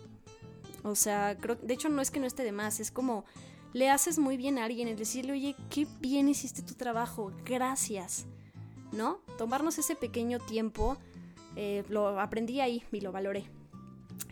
[0.84, 3.24] O sea, creo, de hecho no es que no esté de más, es como
[3.72, 8.26] le haces muy bien a alguien el decirle, oye, qué bien hiciste tu trabajo, gracias.
[8.92, 9.20] ¿No?
[9.38, 10.98] Tomarnos ese pequeño tiempo,
[11.56, 13.46] eh, lo aprendí ahí y lo valoré.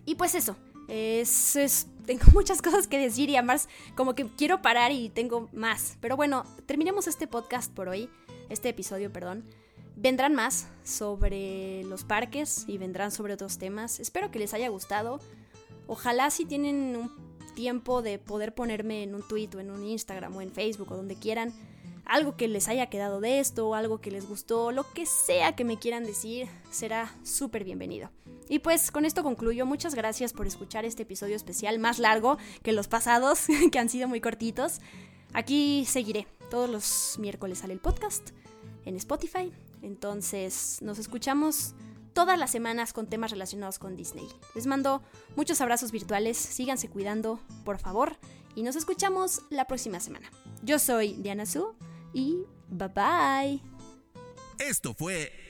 [0.04, 0.56] Y pues eso,
[0.90, 5.96] es, tengo muchas cosas que decir y además como que quiero parar y tengo más.
[6.00, 8.10] Pero bueno, terminemos este podcast por hoy,
[8.48, 9.44] este episodio, perdón.
[9.96, 14.00] Vendrán más sobre los parques y vendrán sobre otros temas.
[14.00, 15.20] Espero que les haya gustado.
[15.86, 17.10] Ojalá si tienen un
[17.54, 20.96] tiempo de poder ponerme en un tweet o en un Instagram o en Facebook o
[20.96, 21.52] donde quieran
[22.06, 25.64] algo que les haya quedado de esto, algo que les gustó, lo que sea que
[25.64, 28.10] me quieran decir, será súper bienvenido.
[28.50, 29.64] Y pues con esto concluyo.
[29.64, 34.08] Muchas gracias por escuchar este episodio especial más largo que los pasados, que han sido
[34.08, 34.80] muy cortitos.
[35.32, 36.26] Aquí seguiré.
[36.50, 38.30] Todos los miércoles sale el podcast
[38.84, 39.52] en Spotify.
[39.82, 41.74] Entonces nos escuchamos
[42.12, 44.26] todas las semanas con temas relacionados con Disney.
[44.56, 45.00] Les mando
[45.36, 46.36] muchos abrazos virtuales.
[46.36, 48.18] Síganse cuidando, por favor.
[48.56, 50.28] Y nos escuchamos la próxima semana.
[50.64, 51.76] Yo soy Diana Su
[52.12, 53.62] y bye bye.
[54.58, 55.49] Esto fue